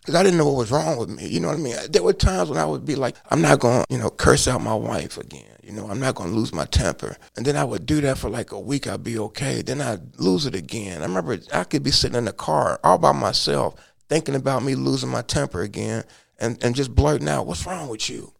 Because 0.00 0.20
I 0.20 0.22
didn't 0.22 0.36
know 0.36 0.44
what 0.44 0.56
was 0.56 0.70
wrong 0.70 0.98
with 0.98 1.08
me. 1.08 1.26
You 1.26 1.40
know 1.40 1.48
what 1.48 1.56
I 1.56 1.60
mean? 1.62 1.76
There 1.88 2.02
were 2.02 2.12
times 2.12 2.50
when 2.50 2.58
I 2.58 2.66
would 2.66 2.84
be 2.84 2.94
like, 2.94 3.16
I'm 3.30 3.40
not 3.40 3.58
going 3.58 3.78
to, 3.78 3.86
you 3.88 3.96
know, 3.96 4.10
curse 4.10 4.46
out 4.46 4.60
my 4.60 4.74
wife 4.74 5.16
again. 5.16 5.53
You 5.66 5.72
know, 5.72 5.88
I'm 5.88 6.00
not 6.00 6.14
going 6.14 6.30
to 6.30 6.36
lose 6.36 6.52
my 6.52 6.66
temper. 6.66 7.16
And 7.36 7.46
then 7.46 7.56
I 7.56 7.64
would 7.64 7.86
do 7.86 8.00
that 8.02 8.18
for 8.18 8.28
like 8.28 8.52
a 8.52 8.60
week. 8.60 8.86
I'd 8.86 9.02
be 9.02 9.18
okay. 9.18 9.62
Then 9.62 9.80
I'd 9.80 10.18
lose 10.18 10.46
it 10.46 10.54
again. 10.54 11.02
I 11.02 11.06
remember 11.06 11.38
I 11.52 11.64
could 11.64 11.82
be 11.82 11.90
sitting 11.90 12.18
in 12.18 12.26
the 12.26 12.32
car 12.32 12.78
all 12.84 12.98
by 12.98 13.12
myself 13.12 13.74
thinking 14.08 14.34
about 14.34 14.62
me 14.62 14.74
losing 14.74 15.08
my 15.08 15.22
temper 15.22 15.62
again 15.62 16.04
and, 16.38 16.62
and 16.62 16.74
just 16.74 16.94
blurting 16.94 17.28
out, 17.28 17.46
what's 17.46 17.66
wrong 17.66 17.88
with 17.88 18.10
you? 18.10 18.32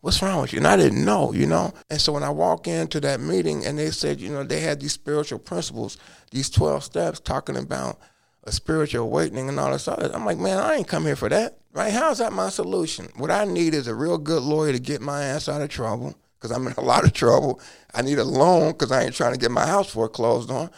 What's 0.00 0.22
wrong 0.22 0.40
with 0.40 0.52
you? 0.52 0.58
And 0.58 0.66
I 0.66 0.76
didn't 0.76 1.04
know, 1.04 1.32
you 1.32 1.46
know? 1.46 1.74
And 1.90 2.00
so 2.00 2.12
when 2.12 2.22
I 2.22 2.30
walk 2.30 2.66
into 2.66 3.00
that 3.00 3.20
meeting 3.20 3.66
and 3.66 3.78
they 3.78 3.90
said, 3.90 4.20
you 4.20 4.30
know, 4.30 4.42
they 4.42 4.60
had 4.60 4.80
these 4.80 4.94
spiritual 4.94 5.38
principles, 5.38 5.98
these 6.30 6.48
12 6.48 6.84
steps 6.84 7.20
talking 7.20 7.56
about 7.56 7.98
a 8.44 8.52
spiritual 8.52 9.04
awakening 9.04 9.50
and 9.50 9.60
all 9.60 9.72
this 9.72 9.88
other, 9.88 10.10
I'm 10.14 10.24
like, 10.24 10.38
man, 10.38 10.58
I 10.58 10.76
ain't 10.76 10.88
come 10.88 11.04
here 11.04 11.16
for 11.16 11.28
that, 11.28 11.58
right? 11.74 11.92
How's 11.92 12.18
that 12.18 12.32
my 12.32 12.48
solution? 12.48 13.10
What 13.16 13.30
I 13.30 13.44
need 13.44 13.74
is 13.74 13.86
a 13.86 13.94
real 13.94 14.16
good 14.16 14.42
lawyer 14.42 14.72
to 14.72 14.78
get 14.78 15.02
my 15.02 15.22
ass 15.24 15.48
out 15.48 15.60
of 15.60 15.68
trouble 15.68 16.14
because 16.40 16.56
I'm 16.56 16.66
in 16.66 16.72
a 16.74 16.80
lot 16.80 17.04
of 17.04 17.12
trouble. 17.12 17.60
I 17.94 18.02
need 18.02 18.18
a 18.18 18.24
loan 18.24 18.72
because 18.72 18.90
I 18.90 19.02
ain't 19.02 19.14
trying 19.14 19.34
to 19.34 19.38
get 19.38 19.50
my 19.50 19.66
house 19.66 19.90
foreclosed 19.90 20.50
on. 20.50 20.70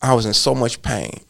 I 0.00 0.14
was 0.14 0.26
in 0.26 0.34
so 0.34 0.54
much 0.54 0.82
pain. 0.82 1.20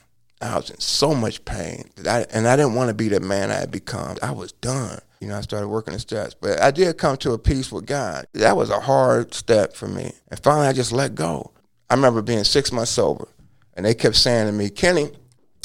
I 0.40 0.56
was 0.56 0.70
in 0.70 0.78
so 0.78 1.14
much 1.14 1.44
pain. 1.44 1.90
I, 2.06 2.26
and 2.32 2.46
I 2.46 2.56
didn't 2.56 2.74
want 2.74 2.88
to 2.88 2.94
be 2.94 3.08
the 3.08 3.20
man 3.20 3.50
I 3.50 3.54
had 3.54 3.70
become. 3.70 4.16
I 4.22 4.32
was 4.32 4.52
done. 4.52 4.98
You 5.20 5.28
know, 5.28 5.36
I 5.36 5.40
started 5.40 5.68
working 5.68 5.94
the 5.94 5.98
steps. 5.98 6.34
But 6.34 6.60
I 6.60 6.70
did 6.70 6.96
come 6.98 7.16
to 7.18 7.32
a 7.32 7.38
peace 7.38 7.72
with 7.72 7.86
God. 7.86 8.26
That 8.34 8.56
was 8.56 8.70
a 8.70 8.80
hard 8.80 9.34
step 9.34 9.74
for 9.74 9.88
me. 9.88 10.12
And 10.28 10.40
finally, 10.40 10.68
I 10.68 10.72
just 10.72 10.92
let 10.92 11.14
go. 11.14 11.52
I 11.90 11.94
remember 11.94 12.22
being 12.22 12.44
six 12.44 12.70
months 12.70 12.92
sober, 12.92 13.26
and 13.74 13.84
they 13.86 13.94
kept 13.94 14.14
saying 14.14 14.46
to 14.46 14.52
me, 14.52 14.68
Kenny, 14.68 15.10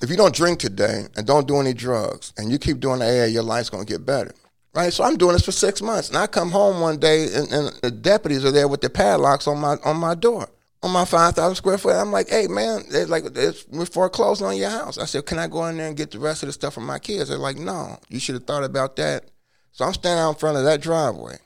if 0.02 0.10
you 0.10 0.16
don't 0.16 0.34
drink 0.34 0.60
today 0.60 1.06
and 1.16 1.28
don't 1.28 1.48
do 1.48 1.60
any 1.60 1.74
drugs 1.74 2.34
and 2.38 2.50
you 2.50 2.58
keep 2.58 2.80
doing 2.80 3.02
AA, 3.02 3.26
your 3.26 3.44
life's 3.44 3.70
going 3.70 3.86
to 3.86 3.92
get 3.92 4.06
better 4.06 4.34
right? 4.74 4.92
So 4.92 5.04
I'm 5.04 5.18
doing 5.18 5.34
this 5.34 5.46
for 5.46 5.52
six 5.52 5.82
months, 5.82 6.10
and 6.10 6.18
I 6.18 6.28
come 6.28 6.52
home 6.52 6.82
one 6.82 6.98
day, 7.00 7.34
and, 7.34 7.52
and 7.52 7.68
the 7.82 7.92
deputies 7.92 8.46
are 8.46 8.52
there 8.52 8.68
with 8.68 8.82
the 8.82 8.90
padlocks 8.90 9.48
on 9.48 9.60
my 9.60 9.78
on 9.86 9.98
my 9.98 10.16
door, 10.16 10.50
on 10.82 10.92
my 10.92 11.06
five 11.06 11.36
thousand 11.36 11.56
square 11.56 11.78
foot. 11.78 11.96
I'm 11.96 12.12
like, 12.12 12.30
hey 12.30 12.48
man, 12.48 12.84
they're 12.90 13.08
like 13.08 13.24
it's, 13.36 13.66
we're 13.70 13.86
foreclosing 13.86 14.48
on 14.48 14.58
your 14.58 14.70
house. 14.70 14.98
I 14.98 15.06
said, 15.06 15.26
can 15.26 15.40
I 15.40 15.48
go 15.48 15.66
in 15.68 15.78
there 15.78 15.88
and 15.88 15.98
get 15.98 16.12
the 16.12 16.20
rest 16.20 16.44
of 16.44 16.48
the 16.48 16.54
stuff 16.54 16.74
from 16.74 16.86
my 16.86 17.00
kids? 17.00 17.30
They're 17.30 17.38
like, 17.38 17.58
no, 17.58 17.98
you 18.10 18.20
should 18.20 18.36
have 18.36 18.46
thought 18.46 18.64
about 18.64 18.96
that. 18.98 19.26
So 19.72 19.86
I'm 19.86 19.94
standing 19.94 20.24
out 20.24 20.30
in 20.30 20.36
front 20.36 20.58
of 20.58 20.64
that 20.66 20.82
driveway. 20.82 21.38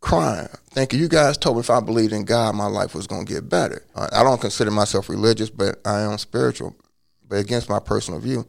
Crying, 0.00 0.48
thinking 0.70 0.98
you 0.98 1.08
guys 1.08 1.38
told 1.38 1.56
me 1.56 1.60
if 1.60 1.70
I 1.70 1.78
believed 1.78 2.12
in 2.12 2.24
God, 2.24 2.56
my 2.56 2.66
life 2.66 2.92
was 2.92 3.06
going 3.06 3.24
to 3.24 3.32
get 3.32 3.48
better. 3.48 3.84
Uh, 3.94 4.08
I 4.12 4.24
don't 4.24 4.40
consider 4.40 4.72
myself 4.72 5.08
religious, 5.08 5.48
but 5.48 5.80
I 5.84 6.00
am 6.00 6.18
spiritual. 6.18 6.74
But 7.28 7.38
against 7.38 7.70
my 7.70 7.78
personal 7.78 8.18
view, 8.18 8.48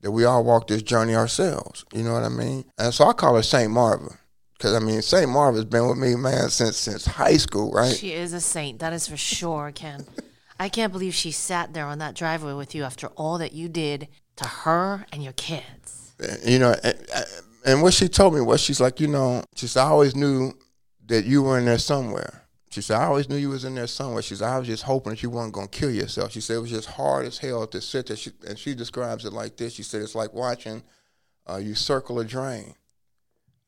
that 0.00 0.10
we 0.10 0.24
all 0.24 0.44
walk 0.44 0.68
this 0.68 0.82
journey 0.82 1.14
ourselves. 1.14 1.84
You 1.92 2.02
know 2.02 2.12
what 2.12 2.24
I 2.24 2.28
mean? 2.28 2.64
And 2.78 2.92
so 2.94 3.06
I 3.06 3.12
call 3.12 3.36
her 3.36 3.42
Saint 3.42 3.70
Marva. 3.70 4.18
Cause 4.58 4.74
I 4.74 4.80
mean, 4.80 5.02
Saint 5.02 5.30
Marva's 5.30 5.64
been 5.64 5.86
with 5.86 5.98
me, 5.98 6.16
man, 6.16 6.48
since 6.50 6.76
since 6.76 7.06
high 7.06 7.36
school, 7.36 7.70
right? 7.70 7.94
She 7.94 8.12
is 8.12 8.32
a 8.32 8.40
saint, 8.40 8.80
that 8.80 8.92
is 8.92 9.06
for 9.06 9.16
sure, 9.16 9.70
Ken. 9.72 10.04
I 10.58 10.68
can't 10.68 10.92
believe 10.92 11.14
she 11.14 11.30
sat 11.30 11.74
there 11.74 11.86
on 11.86 11.98
that 11.98 12.16
driveway 12.16 12.54
with 12.54 12.74
you 12.74 12.82
after 12.82 13.06
all 13.08 13.38
that 13.38 13.52
you 13.52 13.68
did 13.68 14.08
to 14.34 14.48
her 14.48 15.06
and 15.12 15.22
your 15.22 15.32
kids. 15.34 16.14
You 16.44 16.58
know, 16.58 16.74
and, 16.82 16.98
and 17.64 17.82
what 17.82 17.94
she 17.94 18.08
told 18.08 18.34
me 18.34 18.40
was 18.40 18.60
she's 18.60 18.80
like, 18.80 18.98
you 18.98 19.06
know, 19.06 19.44
she 19.54 19.68
said, 19.68 19.82
I 19.82 19.90
always 19.90 20.16
knew 20.16 20.52
that 21.06 21.24
you 21.24 21.42
were 21.42 21.58
in 21.58 21.64
there 21.64 21.78
somewhere. 21.78 22.42
She 22.78 22.82
said, 22.82 23.00
I 23.00 23.06
always 23.06 23.28
knew 23.28 23.34
you 23.34 23.48
was 23.48 23.64
in 23.64 23.74
there 23.74 23.88
somewhere. 23.88 24.22
She 24.22 24.36
said, 24.36 24.46
I 24.46 24.56
was 24.56 24.68
just 24.68 24.84
hoping 24.84 25.10
that 25.10 25.20
you 25.20 25.30
weren't 25.30 25.52
going 25.52 25.66
to 25.66 25.76
kill 25.76 25.90
yourself. 25.90 26.30
She 26.30 26.40
said, 26.40 26.58
it 26.58 26.60
was 26.60 26.70
just 26.70 26.90
hard 26.90 27.26
as 27.26 27.38
hell 27.38 27.66
to 27.66 27.80
sit 27.80 28.06
there. 28.06 28.16
She, 28.16 28.30
and 28.46 28.56
she 28.56 28.72
describes 28.72 29.24
it 29.24 29.32
like 29.32 29.56
this. 29.56 29.72
She 29.72 29.82
said, 29.82 30.00
it's 30.00 30.14
like 30.14 30.32
watching 30.32 30.84
uh, 31.50 31.56
you 31.56 31.74
circle 31.74 32.20
a 32.20 32.24
drain 32.24 32.76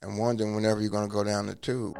and 0.01 0.17
wondering 0.17 0.55
whenever 0.55 0.81
you're 0.81 0.93
going 0.93 1.09
to 1.09 1.13
go 1.13 1.25
down 1.25 1.49
the 1.49 1.57
tube. 1.57 1.97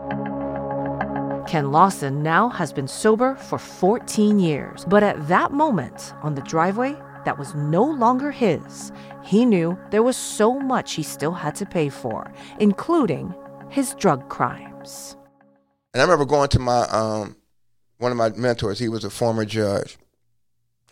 Ken 1.49 1.73
Lawson 1.73 2.23
now 2.23 2.49
has 2.49 2.73
been 2.73 2.87
sober 2.87 3.35
for 3.35 3.59
14 3.59 4.39
years, 4.39 4.85
but 4.85 5.03
at 5.03 5.27
that 5.27 5.51
moment 5.51 6.15
on 6.23 6.37
the 6.37 6.43
driveway 6.43 6.97
that 7.25 7.37
was 7.37 7.57
no 7.57 7.83
longer 7.83 8.31
his, 8.31 8.93
he 9.25 9.45
knew 9.45 9.77
there 9.91 10.05
was 10.05 10.17
so 10.17 10.61
much 10.61 10.93
he 10.93 11.03
still 11.03 11.33
had 11.33 11.57
to 11.57 11.67
pay 11.67 11.89
for, 11.89 12.33
including 12.61 13.35
his 13.69 13.97
drug 13.97 14.29
crimes. 14.29 15.17
And 15.93 16.01
I 16.01 16.05
remember 16.05 16.25
going 16.25 16.49
to 16.51 16.59
my 16.59 16.83
um, 16.91 17.37
one 17.99 18.13
of 18.13 18.19
my 18.19 18.31
mentors. 18.31 18.79
He 18.79 18.89
was 18.89 19.05
a 19.05 19.11
former 19.11 19.45
judge. 19.45 19.99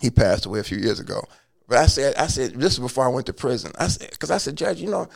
He 0.00 0.11
passed 0.11 0.47
away 0.47 0.61
a 0.61 0.64
few 0.64 0.78
years 0.78 1.00
ago. 1.00 1.23
But 1.67 1.78
I 1.78 1.87
said, 1.87 2.17
I 2.17 2.28
said 2.28 2.55
this 2.55 2.75
is 2.75 2.78
before 2.78 3.05
I 3.05 3.09
went 3.09 3.26
to 3.26 3.33
prison. 3.33 3.73
I 3.78 3.88
said, 3.88 4.11
because 4.11 4.31
I 4.31 4.38
said, 4.38 4.57
Judge, 4.57 4.81
you 4.81 4.90
know, 4.90 5.09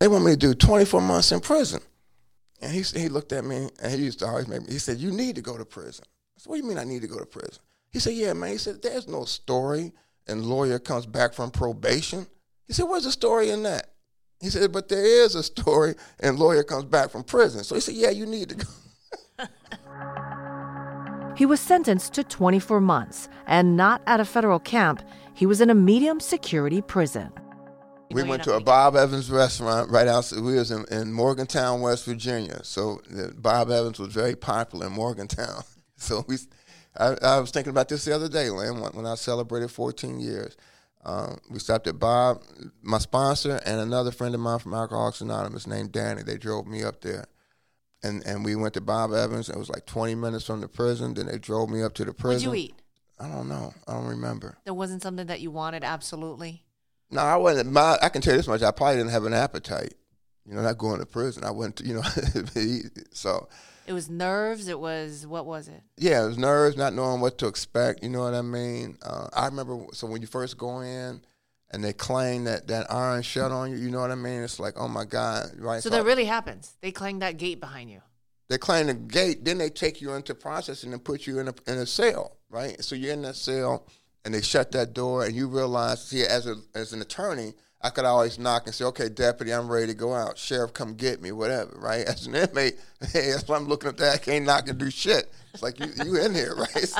they 0.00 0.08
want 0.08 0.24
me 0.24 0.32
to 0.32 0.36
do 0.36 0.54
24 0.54 1.00
months 1.00 1.32
in 1.32 1.40
prison. 1.40 1.80
And 2.60 2.72
he 2.72 2.82
he 2.82 3.08
looked 3.08 3.32
at 3.32 3.44
me 3.44 3.68
and 3.82 3.92
he 3.92 4.04
used 4.04 4.20
to 4.20 4.26
always 4.26 4.48
make 4.48 4.62
me. 4.62 4.72
He 4.72 4.78
said, 4.78 4.98
"You 4.98 5.10
need 5.10 5.34
to 5.34 5.42
go 5.42 5.58
to 5.58 5.64
prison." 5.64 6.04
I 6.36 6.38
said, 6.38 6.48
"What 6.48 6.56
do 6.56 6.62
you 6.62 6.68
mean 6.68 6.78
I 6.78 6.84
need 6.84 7.02
to 7.02 7.08
go 7.08 7.18
to 7.18 7.26
prison?" 7.26 7.60
He 7.90 7.98
said, 7.98 8.14
"Yeah, 8.14 8.32
man." 8.34 8.52
He 8.52 8.58
said, 8.58 8.80
"There's 8.80 9.08
no 9.08 9.24
story 9.24 9.92
and 10.28 10.46
lawyer 10.46 10.78
comes 10.78 11.04
back 11.04 11.34
from 11.34 11.50
probation." 11.50 12.26
He 12.68 12.72
said, 12.72 12.84
"Where's 12.84 13.02
the 13.02 13.10
story 13.10 13.50
in 13.50 13.64
that?" 13.64 13.90
He 14.40 14.48
said, 14.48 14.70
"But 14.72 14.88
there 14.88 15.04
is 15.04 15.34
a 15.34 15.42
story 15.42 15.96
and 16.20 16.38
lawyer 16.38 16.62
comes 16.62 16.84
back 16.84 17.10
from 17.10 17.24
prison." 17.24 17.64
So 17.64 17.74
he 17.74 17.80
said, 17.80 17.96
"Yeah, 17.96 18.10
you 18.10 18.26
need 18.26 18.50
to 18.50 18.54
go." 18.54 18.64
He 21.34 21.46
was 21.46 21.60
sentenced 21.60 22.12
to 22.14 22.24
24 22.24 22.80
months 22.80 23.28
and 23.46 23.76
not 23.76 24.02
at 24.06 24.20
a 24.20 24.24
federal 24.24 24.58
camp. 24.58 25.02
He 25.34 25.46
was 25.46 25.60
in 25.60 25.70
a 25.70 25.74
medium 25.74 26.20
security 26.20 26.82
prison. 26.82 27.32
We 28.10 28.22
went 28.22 28.44
to 28.44 28.54
a 28.54 28.60
Bob 28.60 28.94
Evans 28.94 29.30
restaurant 29.30 29.90
right 29.90 30.06
outside. 30.06 30.40
We 30.40 30.56
was 30.56 30.70
in, 30.70 30.84
in 30.90 31.14
Morgantown, 31.14 31.80
West 31.80 32.04
Virginia. 32.04 32.62
So 32.62 33.00
Bob 33.36 33.70
Evans 33.70 33.98
was 33.98 34.12
very 34.12 34.36
popular 34.36 34.86
in 34.86 34.92
Morgantown. 34.92 35.62
So 35.96 36.24
we, 36.26 36.36
I, 36.98 37.16
I 37.22 37.38
was 37.38 37.52
thinking 37.52 37.70
about 37.70 37.88
this 37.88 38.04
the 38.04 38.12
other 38.12 38.28
day, 38.28 38.50
Lynn, 38.50 38.80
when, 38.80 38.90
when 38.90 39.06
I 39.06 39.14
celebrated 39.14 39.70
14 39.70 40.18
years. 40.18 40.56
Um, 41.04 41.38
we 41.48 41.60
stopped 41.60 41.86
at 41.86 42.00
Bob, 42.00 42.42
my 42.82 42.98
sponsor, 42.98 43.60
and 43.64 43.80
another 43.80 44.10
friend 44.10 44.34
of 44.34 44.40
mine 44.40 44.58
from 44.58 44.74
Alcoholics 44.74 45.20
Anonymous 45.20 45.64
named 45.64 45.92
Danny. 45.92 46.24
They 46.24 46.38
drove 46.38 46.66
me 46.66 46.82
up 46.82 47.02
there. 47.02 47.26
And, 48.04 48.26
and 48.26 48.44
we 48.44 48.56
went 48.56 48.74
to 48.74 48.80
Bob 48.80 49.12
Evans. 49.12 49.48
It 49.48 49.56
was 49.56 49.70
like 49.70 49.86
20 49.86 50.16
minutes 50.16 50.44
from 50.44 50.60
the 50.60 50.68
prison. 50.68 51.14
Then 51.14 51.26
they 51.26 51.38
drove 51.38 51.70
me 51.70 51.82
up 51.82 51.94
to 51.94 52.04
the 52.04 52.12
prison. 52.12 52.48
What'd 52.50 52.60
you 52.60 52.66
eat? 52.66 52.74
I 53.20 53.28
don't 53.28 53.48
know. 53.48 53.72
I 53.86 53.92
don't 53.92 54.06
remember. 54.06 54.58
There 54.64 54.74
wasn't 54.74 55.02
something 55.02 55.26
that 55.26 55.40
you 55.40 55.50
wanted 55.50 55.84
absolutely. 55.84 56.64
No, 57.10 57.20
I 57.20 57.36
wasn't. 57.36 57.70
My, 57.70 57.98
I 58.02 58.08
can 58.08 58.22
tell 58.22 58.32
you 58.32 58.38
this 58.38 58.48
much: 58.48 58.62
I 58.62 58.70
probably 58.70 58.96
didn't 58.96 59.10
have 59.10 59.24
an 59.24 59.34
appetite. 59.34 59.94
You 60.44 60.54
know, 60.54 60.62
not 60.62 60.78
going 60.78 60.98
to 60.98 61.06
prison. 61.06 61.44
I 61.44 61.52
went 61.52 61.76
to, 61.76 61.86
you 61.86 61.94
know, 61.94 62.02
so. 63.12 63.48
It 63.86 63.92
was 63.92 64.08
nerves. 64.08 64.66
It 64.68 64.80
was 64.80 65.26
what 65.26 65.44
was 65.46 65.68
it? 65.68 65.82
Yeah, 65.96 66.24
it 66.24 66.28
was 66.28 66.38
nerves, 66.38 66.76
not 66.76 66.94
knowing 66.94 67.20
what 67.20 67.38
to 67.38 67.46
expect. 67.46 68.02
You 68.02 68.08
know 68.08 68.22
what 68.22 68.34
I 68.34 68.42
mean? 68.42 68.96
Uh, 69.02 69.28
I 69.32 69.46
remember. 69.46 69.86
So 69.92 70.06
when 70.06 70.20
you 70.20 70.26
first 70.26 70.56
go 70.56 70.80
in, 70.80 71.20
and 71.72 71.82
they 71.82 71.92
claim 71.92 72.44
that 72.44 72.68
that 72.68 72.90
iron 72.90 73.22
shut 73.22 73.50
on 73.50 73.70
you, 73.70 73.78
you 73.78 73.90
know 73.90 74.00
what 74.00 74.10
I 74.10 74.16
mean? 74.16 74.42
It's 74.42 74.60
like, 74.60 74.74
oh 74.76 74.88
my 74.88 75.04
god, 75.04 75.50
right? 75.58 75.82
So, 75.82 75.90
so 75.90 75.96
that 75.96 76.04
really 76.04 76.26
happens. 76.26 76.76
They 76.80 76.92
claim 76.92 77.20
that 77.20 77.38
gate 77.38 77.60
behind 77.60 77.90
you. 77.90 78.00
They 78.48 78.58
claim 78.58 78.88
the 78.88 78.94
gate, 78.94 79.44
then 79.44 79.58
they 79.58 79.70
take 79.70 80.00
you 80.00 80.12
into 80.12 80.34
processing 80.34 80.92
and 80.92 81.02
put 81.02 81.26
you 81.26 81.38
in 81.38 81.48
a 81.48 81.54
in 81.66 81.78
a 81.78 81.86
cell, 81.86 82.36
right? 82.50 82.82
So 82.82 82.94
you're 82.94 83.12
in 83.12 83.22
that 83.22 83.36
cell 83.36 83.86
and 84.24 84.34
they 84.34 84.42
shut 84.42 84.72
that 84.72 84.94
door, 84.94 85.24
and 85.24 85.34
you 85.34 85.48
realize, 85.48 86.04
see, 86.04 86.22
as 86.22 86.46
a 86.46 86.56
as 86.74 86.92
an 86.92 87.00
attorney, 87.00 87.54
I 87.80 87.90
could 87.90 88.04
always 88.04 88.38
knock 88.38 88.66
and 88.66 88.74
say, 88.74 88.84
"Okay, 88.84 89.08
deputy, 89.08 89.52
I'm 89.52 89.68
ready 89.68 89.88
to 89.88 89.94
go 89.94 90.14
out. 90.14 90.38
Sheriff, 90.38 90.72
come 90.72 90.94
get 90.94 91.20
me, 91.20 91.32
whatever." 91.32 91.72
Right? 91.76 92.00
As 92.06 92.26
an 92.26 92.34
inmate, 92.34 92.78
hey, 93.12 93.30
that's 93.32 93.48
why 93.48 93.56
I'm 93.56 93.66
looking 93.66 93.88
at 93.88 93.96
that. 93.98 94.14
I 94.14 94.18
can't 94.18 94.44
knock 94.44 94.68
and 94.68 94.78
do 94.78 94.90
shit. 94.90 95.32
It's 95.52 95.62
like 95.62 95.80
you 95.80 95.86
you 96.04 96.24
in 96.24 96.34
here, 96.34 96.54
right? 96.54 96.92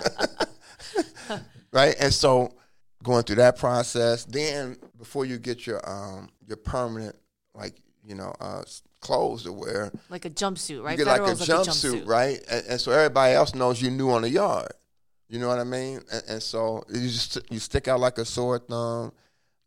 right? 1.73 1.95
And 2.01 2.13
so 2.13 2.55
going 3.03 3.25
through 3.25 3.37
that 3.37 3.59
process, 3.59 4.25
then 4.25 4.77
before 4.99 5.25
you 5.25 5.39
get 5.39 5.67
your 5.67 5.81
um 5.89 6.29
your 6.47 6.57
permanent 6.57 7.17
like 7.55 7.75
you 8.05 8.15
know 8.15 8.35
uh 8.41 8.63
clothes 9.01 9.43
to 9.45 9.53
wear, 9.53 9.91
like 10.09 10.25
a 10.25 10.31
jumpsuit, 10.31 10.83
right? 10.83 10.99
You 10.99 11.05
get 11.05 11.21
like 11.21 11.33
a 11.33 11.35
jumpsuit, 11.35 11.49
like 11.49 11.67
a 11.67 11.71
jumpsuit. 11.71 12.07
right? 12.07 12.41
And, 12.51 12.67
and 12.71 12.81
so 12.81 12.93
everybody 12.93 13.35
else 13.35 13.55
knows 13.55 13.83
you're 13.83 13.91
new 13.91 14.11
on 14.11 14.23
the 14.23 14.31
yard. 14.31 14.73
You 15.29 15.39
know 15.39 15.49
what 15.49 15.59
I 15.59 15.65
mean? 15.65 16.01
And, 16.13 16.23
and, 16.29 16.43
so 16.43 16.85
you 16.93 17.09
just 17.09 17.39
you 17.51 17.59
stick 17.59 17.89
out 17.89 18.01
like 18.01 18.19
a 18.19 18.25
sore 18.25 18.59
thumb. 18.59 19.13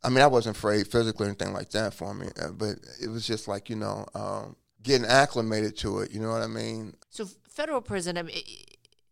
I 0.04 0.10
mean, 0.10 0.22
I 0.22 0.28
wasn't 0.28 0.56
afraid 0.56 0.88
physically 0.88 1.26
or 1.26 1.30
anything 1.30 1.54
like 1.54 1.72
that 1.72 1.94
for 1.96 2.14
me, 2.14 2.28
uh, 2.40 2.52
but 2.52 2.76
it 3.02 3.10
was 3.10 3.26
just 3.26 3.48
like 3.48 3.70
you 3.70 3.76
know, 3.76 4.06
um, 4.14 4.56
getting 4.84 5.08
acclimated 5.08 5.76
to 5.78 6.00
it. 6.00 6.12
You 6.12 6.20
know 6.20 6.30
what 6.30 6.44
I 6.44 6.48
mean? 6.48 6.96
So 7.10 7.28
federal 7.50 7.82
prison, 7.82 8.18
I 8.18 8.22
mean, 8.22 8.36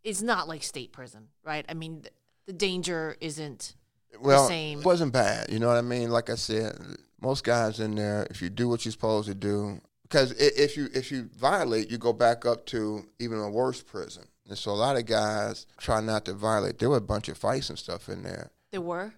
is 0.03 0.21
not 0.21 0.47
like 0.47 0.63
state 0.63 0.91
prison, 0.91 1.29
right? 1.43 1.65
I 1.67 1.73
mean, 1.73 2.03
the 2.45 2.53
danger 2.53 3.17
isn't 3.19 3.75
well. 4.19 4.49
It 4.49 4.83
wasn't 4.83 5.13
bad. 5.13 5.51
You 5.51 5.59
know 5.59 5.67
what 5.67 5.77
I 5.77 5.81
mean? 5.81 6.09
Like 6.09 6.29
I 6.29 6.35
said, 6.35 6.77
most 7.21 7.43
guys 7.43 7.79
in 7.79 7.95
there, 7.95 8.27
if 8.29 8.41
you 8.41 8.49
do 8.49 8.67
what 8.67 8.85
you're 8.85 8.91
supposed 8.91 9.27
to 9.27 9.35
do, 9.35 9.79
because 10.03 10.31
if 10.33 10.77
you 10.77 10.89
if 10.93 11.11
you 11.11 11.29
violate, 11.35 11.89
you 11.89 11.97
go 11.97 12.13
back 12.13 12.45
up 12.45 12.65
to 12.67 13.05
even 13.19 13.39
a 13.39 13.49
worse 13.49 13.81
prison. 13.81 14.23
And 14.47 14.57
so 14.57 14.71
a 14.71 14.73
lot 14.73 14.97
of 14.97 15.05
guys 15.05 15.65
try 15.77 16.01
not 16.01 16.25
to 16.25 16.33
violate. 16.33 16.79
There 16.79 16.89
were 16.89 16.97
a 16.97 17.01
bunch 17.01 17.29
of 17.29 17.37
fights 17.37 17.69
and 17.69 17.79
stuff 17.79 18.09
in 18.09 18.23
there. 18.23 18.51
There 18.71 18.81
were? 18.81 19.13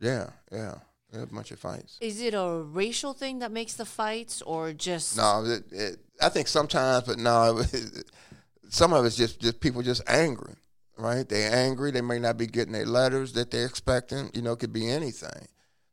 Yeah, 0.00 0.30
yeah. 0.50 0.76
There 1.10 1.20
were 1.20 1.24
a 1.24 1.34
bunch 1.34 1.50
of 1.50 1.58
fights. 1.58 1.98
Is 2.00 2.22
it 2.22 2.32
a 2.32 2.62
racial 2.64 3.12
thing 3.12 3.40
that 3.40 3.52
makes 3.52 3.74
the 3.74 3.84
fights 3.84 4.40
or 4.42 4.72
just. 4.72 5.16
No, 5.16 5.44
it, 5.44 5.64
it, 5.70 5.98
I 6.20 6.30
think 6.30 6.48
sometimes, 6.48 7.04
but 7.04 7.18
no, 7.18 7.58
it, 7.58 8.10
some 8.70 8.94
of 8.94 9.04
it's 9.04 9.16
just, 9.16 9.40
just 9.40 9.60
people 9.60 9.82
just 9.82 10.02
angry, 10.08 10.54
right? 11.02 11.28
They're 11.28 11.54
angry. 11.54 11.90
They 11.90 12.00
may 12.00 12.18
not 12.18 12.38
be 12.38 12.46
getting 12.46 12.72
their 12.72 12.86
letters 12.86 13.32
that 13.34 13.50
they're 13.50 13.66
expecting. 13.66 14.30
You 14.34 14.42
know, 14.42 14.52
it 14.52 14.60
could 14.60 14.72
be 14.72 14.88
anything. 14.88 15.48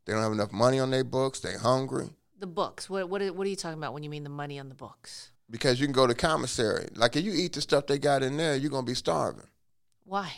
They 0.06 0.12
don't 0.12 0.22
have 0.22 0.32
enough 0.32 0.52
money 0.52 0.80
on 0.80 0.90
their 0.90 1.04
books. 1.04 1.40
They're 1.40 1.58
hungry. 1.58 2.10
The 2.38 2.46
books. 2.46 2.88
What, 2.88 3.08
what, 3.08 3.22
what 3.34 3.46
are 3.46 3.50
you 3.50 3.56
talking 3.56 3.78
about 3.78 3.92
when 3.92 4.02
you 4.02 4.10
mean 4.10 4.24
the 4.24 4.30
money 4.30 4.58
on 4.58 4.68
the 4.68 4.74
books? 4.74 5.30
because 5.50 5.80
you 5.80 5.86
can 5.86 5.92
go 5.92 6.06
to 6.06 6.14
commissary. 6.14 6.88
Like 6.94 7.16
if 7.16 7.24
you 7.24 7.32
eat 7.32 7.52
the 7.52 7.60
stuff 7.60 7.86
they 7.86 7.98
got 7.98 8.22
in 8.22 8.36
there, 8.36 8.56
you're 8.56 8.70
gonna 8.70 8.86
be 8.86 8.94
starving. 8.94 9.48
Why? 10.04 10.32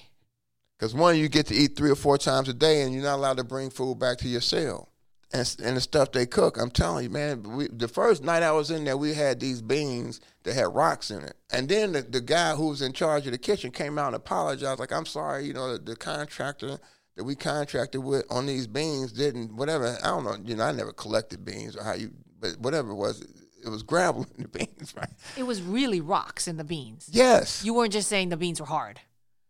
Because 0.78 0.94
one, 0.94 1.16
you 1.16 1.28
get 1.28 1.46
to 1.46 1.54
eat 1.54 1.76
three 1.76 1.90
or 1.90 1.96
four 1.96 2.18
times 2.18 2.48
a 2.48 2.54
day, 2.54 2.82
and 2.82 2.92
you're 2.92 3.04
not 3.04 3.16
allowed 3.16 3.37
to 3.37 3.44
bring 3.44 3.70
food 3.70 3.98
back 3.98 4.18
to 4.18 4.28
your 4.28 4.40
cell. 4.40 4.88
And, 5.34 5.56
and 5.64 5.76
the 5.76 5.80
stuff 5.80 6.12
they 6.12 6.26
cook, 6.26 6.58
I'm 6.60 6.70
telling 6.70 7.04
you, 7.04 7.10
man. 7.10 7.42
We, 7.42 7.68
the 7.68 7.88
first 7.88 8.22
night 8.22 8.42
I 8.42 8.52
was 8.52 8.70
in 8.70 8.84
there, 8.84 8.96
we 8.96 9.14
had 9.14 9.40
these 9.40 9.62
beans 9.62 10.20
that 10.42 10.54
had 10.54 10.74
rocks 10.74 11.10
in 11.10 11.22
it. 11.22 11.34
And 11.50 11.68
then 11.68 11.92
the, 11.92 12.02
the 12.02 12.20
guy 12.20 12.54
who 12.54 12.68
was 12.68 12.82
in 12.82 12.92
charge 12.92 13.24
of 13.26 13.32
the 13.32 13.38
kitchen 13.38 13.70
came 13.70 13.98
out 13.98 14.08
and 14.08 14.16
apologized, 14.16 14.78
like, 14.78 14.92
"I'm 14.92 15.06
sorry, 15.06 15.46
you 15.46 15.54
know, 15.54 15.72
the, 15.72 15.78
the 15.78 15.96
contractor." 15.96 16.78
that 17.14 17.24
we 17.24 17.34
contracted 17.34 18.02
with 18.02 18.24
on 18.30 18.46
these 18.46 18.66
beans 18.66 19.12
didn't 19.12 19.54
whatever 19.54 19.98
I 20.02 20.06
don't 20.06 20.24
know 20.24 20.34
you 20.42 20.56
know 20.56 20.64
I 20.64 20.72
never 20.72 20.94
collected 20.94 21.44
beans 21.44 21.76
or 21.76 21.84
how 21.84 21.92
you 21.92 22.10
but 22.40 22.56
whatever 22.58 22.92
it 22.92 22.94
was 22.94 23.22
it 23.64 23.68
was 23.68 23.82
gravel 23.82 24.26
in 24.36 24.42
the 24.42 24.48
beans, 24.58 24.94
right? 24.96 25.10
It 25.36 25.44
was 25.44 25.62
really 25.62 26.00
rocks 26.00 26.48
in 26.48 26.56
the 26.56 26.64
beans. 26.64 27.08
Yes. 27.10 27.64
You 27.64 27.74
weren't 27.74 27.92
just 27.92 28.08
saying 28.08 28.28
the 28.28 28.36
beans 28.36 28.60
were 28.60 28.66
hard. 28.66 29.00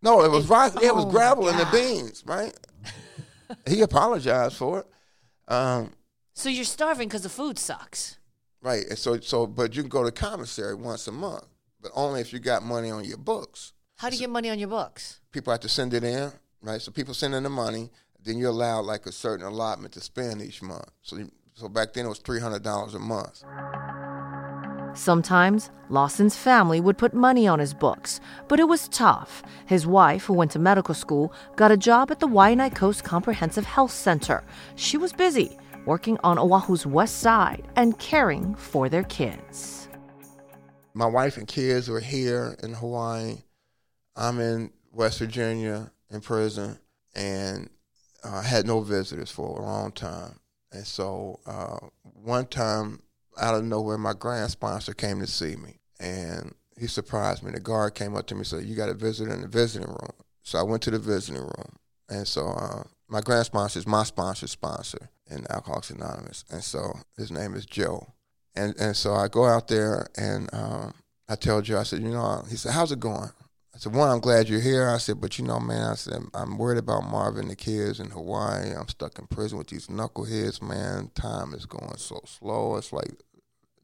No, 0.03 0.25
it 0.25 0.31
was 0.31 0.49
rock. 0.49 0.75
It 0.83 0.95
was 0.95 1.05
oh 1.05 1.11
gravel 1.11 1.49
in 1.49 1.57
the 1.57 1.69
beans, 1.73 2.23
right? 2.27 2.53
he 3.69 3.81
apologized 3.83 4.57
for 4.57 4.81
it. 4.81 4.87
Um, 5.53 5.91
so 6.33 6.49
you're 6.49 6.65
starving 6.65 7.09
because 7.09 7.23
the 7.23 7.29
food 7.29 7.59
sucks. 7.59 8.17
Right. 8.63 8.87
And 8.89 8.99
so, 8.99 9.21
so, 9.21 9.47
but 9.47 9.77
you 9.77 9.83
can 9.83 9.91
go 9.91 10.03
to 10.03 10.11
commissary 10.11 10.75
once 10.75 11.07
a 11.07 11.13
month, 11.13 11.45
but 11.81 11.93
only 11.95 12.21
if 12.21 12.33
you 12.33 12.39
got 12.39 12.63
money 12.63 12.91
on 12.91 13.05
your 13.05 13.19
books. 13.19 13.73
How 13.97 14.09
do 14.09 14.15
you 14.15 14.21
so 14.21 14.23
get 14.23 14.31
money 14.31 14.49
on 14.49 14.59
your 14.59 14.69
books? 14.69 15.21
People 15.31 15.53
have 15.53 15.61
to 15.61 15.69
send 15.69 15.93
it 15.93 16.05
in, 16.05 16.33
right? 16.63 16.81
So 16.81 16.91
people 16.91 17.13
send 17.13 17.35
in 17.35 17.43
the 17.43 17.51
money, 17.51 17.91
then 18.23 18.39
you're 18.39 18.51
allowed 18.51 18.87
like 18.87 19.05
a 19.07 19.13
certain 19.13 19.45
allotment 19.45 19.93
to 19.95 20.01
spend 20.01 20.41
each 20.41 20.63
month. 20.63 20.91
So, 21.03 21.19
so 21.55 21.69
back 21.69 21.93
then 21.93 22.07
it 22.07 22.09
was 22.09 22.19
three 22.19 22.41
hundred 22.41 22.63
dollars 22.63 22.95
a 22.95 22.99
month. 22.99 23.43
Sometimes 24.95 25.71
Lawson's 25.89 26.37
family 26.37 26.81
would 26.81 26.99
put 26.99 27.15
money 27.15 27.49
on 27.49 27.59
his 27.59 27.73
books, 27.73 28.21
but 28.47 28.61
it 28.61 28.69
was 28.69 28.89
tough. 28.89 29.43
His 29.65 29.87
wife, 29.87 30.25
who 30.25 30.35
went 30.35 30.51
to 30.51 30.59
medical 30.59 30.95
school, 30.95 31.33
got 31.57 31.73
a 31.73 31.77
job 31.77 32.11
at 32.11 32.21
the 32.21 32.29
Waianae 32.29 32.75
Coast 32.75 33.03
Comprehensive 33.03 33.65
Health 33.65 33.91
Center. 33.91 34.45
She 34.75 34.99
was 34.99 35.13
busy 35.13 35.57
working 35.87 36.19
on 36.23 36.39
Oahu's 36.39 36.87
west 36.87 37.19
side 37.21 37.67
and 37.75 37.99
caring 37.99 38.55
for 38.55 38.89
their 38.89 39.05
kids. 39.05 39.89
My 40.95 41.07
wife 41.07 41.39
and 41.39 41.49
kids 41.49 41.89
were 41.89 42.01
here 42.01 42.57
in 42.63 42.75
Hawaii. 42.75 43.39
I'm 44.15 44.39
in 44.41 44.73
West 44.93 45.19
Virginia 45.21 45.91
in 46.11 46.21
prison. 46.21 46.79
and 47.15 47.71
uh, 48.25 48.37
I 48.37 48.43
had 48.43 48.67
no 48.67 48.81
visitors 48.81 49.31
for 49.31 49.59
a 49.59 49.63
long 49.63 49.91
time. 49.93 50.39
And 50.71 50.87
so 50.87 51.41
uh, 51.47 51.79
one 52.03 52.47
time, 52.47 53.01
out 53.41 53.55
of 53.55 53.65
nowhere, 53.65 53.99
my 53.99 54.13
grand 54.13 54.51
sponsor 54.51 54.95
came 54.95 55.21
to 55.21 55.27
see 55.27 55.57
me, 55.57 55.81
and 56.01 56.55
he 56.79 56.87
surprised 56.87 57.43
me. 57.43 57.53
The 57.53 57.61
guard 57.61 57.95
came 57.95 58.17
up 58.17 58.27
to 58.27 58.35
me 58.35 58.41
and 58.41 58.47
said, 58.47 58.65
"You 58.65 58.75
got 58.77 58.89
a 58.89 58.95
visitor 58.95 59.33
in 59.33 59.43
the 59.43 59.49
visiting 59.49 59.89
room." 59.89 60.13
So 60.43 60.59
I 60.59 60.63
went 60.63 60.83
to 60.83 60.91
the 60.91 60.99
visiting 60.99 61.43
room, 61.43 61.77
and 62.09 62.27
so 62.27 62.49
uh, 62.49 62.85
my 63.09 63.21
grand 63.21 63.47
sponsor 63.47 63.79
is 63.79 63.87
my 63.87 64.05
sponsor's 64.05 64.51
sponsor 64.51 65.11
in 65.31 65.47
Alcoholics 65.51 65.91
Anonymous, 65.91 66.45
and 66.51 66.63
so 66.63 66.93
his 67.17 67.31
name 67.31 67.55
is 67.55 67.67
Joe, 67.67 68.13
and 68.55 68.75
and 68.79 68.97
so 68.97 69.15
I 69.15 69.29
go 69.29 69.45
out 69.45 69.69
there 69.69 70.09
and 70.17 70.49
um, 70.53 70.95
I 71.29 71.37
tell 71.37 71.63
Joe, 71.63 71.81
I 71.81 71.85
said, 71.85 72.03
you 72.03 72.11
know, 72.11 72.45
he 72.49 72.57
said, 72.57 72.73
"How's 72.73 72.93
it 72.93 73.01
going?" 73.01 73.31
I 73.75 73.79
said, 73.79 73.95
one, 73.95 74.11
I'm 74.11 74.21
glad 74.21 74.49
you're 74.49 74.61
here. 74.61 74.89
I 74.89 74.99
said, 74.99 75.21
but 75.21 75.39
you 75.39 75.47
know, 75.47 75.59
man, 75.59 75.83
I 75.83 75.95
said, 75.95 76.21
I'm 76.35 76.59
worried 76.59 76.79
about 76.79 77.09
Marvin, 77.09 77.49
the 77.49 77.57
kids 77.57 78.01
in 78.01 78.11
Hawaii. 78.11 78.75
I'm 78.75 78.89
stuck 78.89 79.19
in 79.19 79.27
prison 79.27 79.57
with 79.57 79.69
these 79.69 79.87
knuckleheads, 79.87 80.61
man. 80.61 81.11
Time 81.15 81.55
is 81.55 81.65
going 81.65 81.97
so 81.97 82.21
slow. 82.27 82.77
It's 82.77 82.93
like 82.93 83.15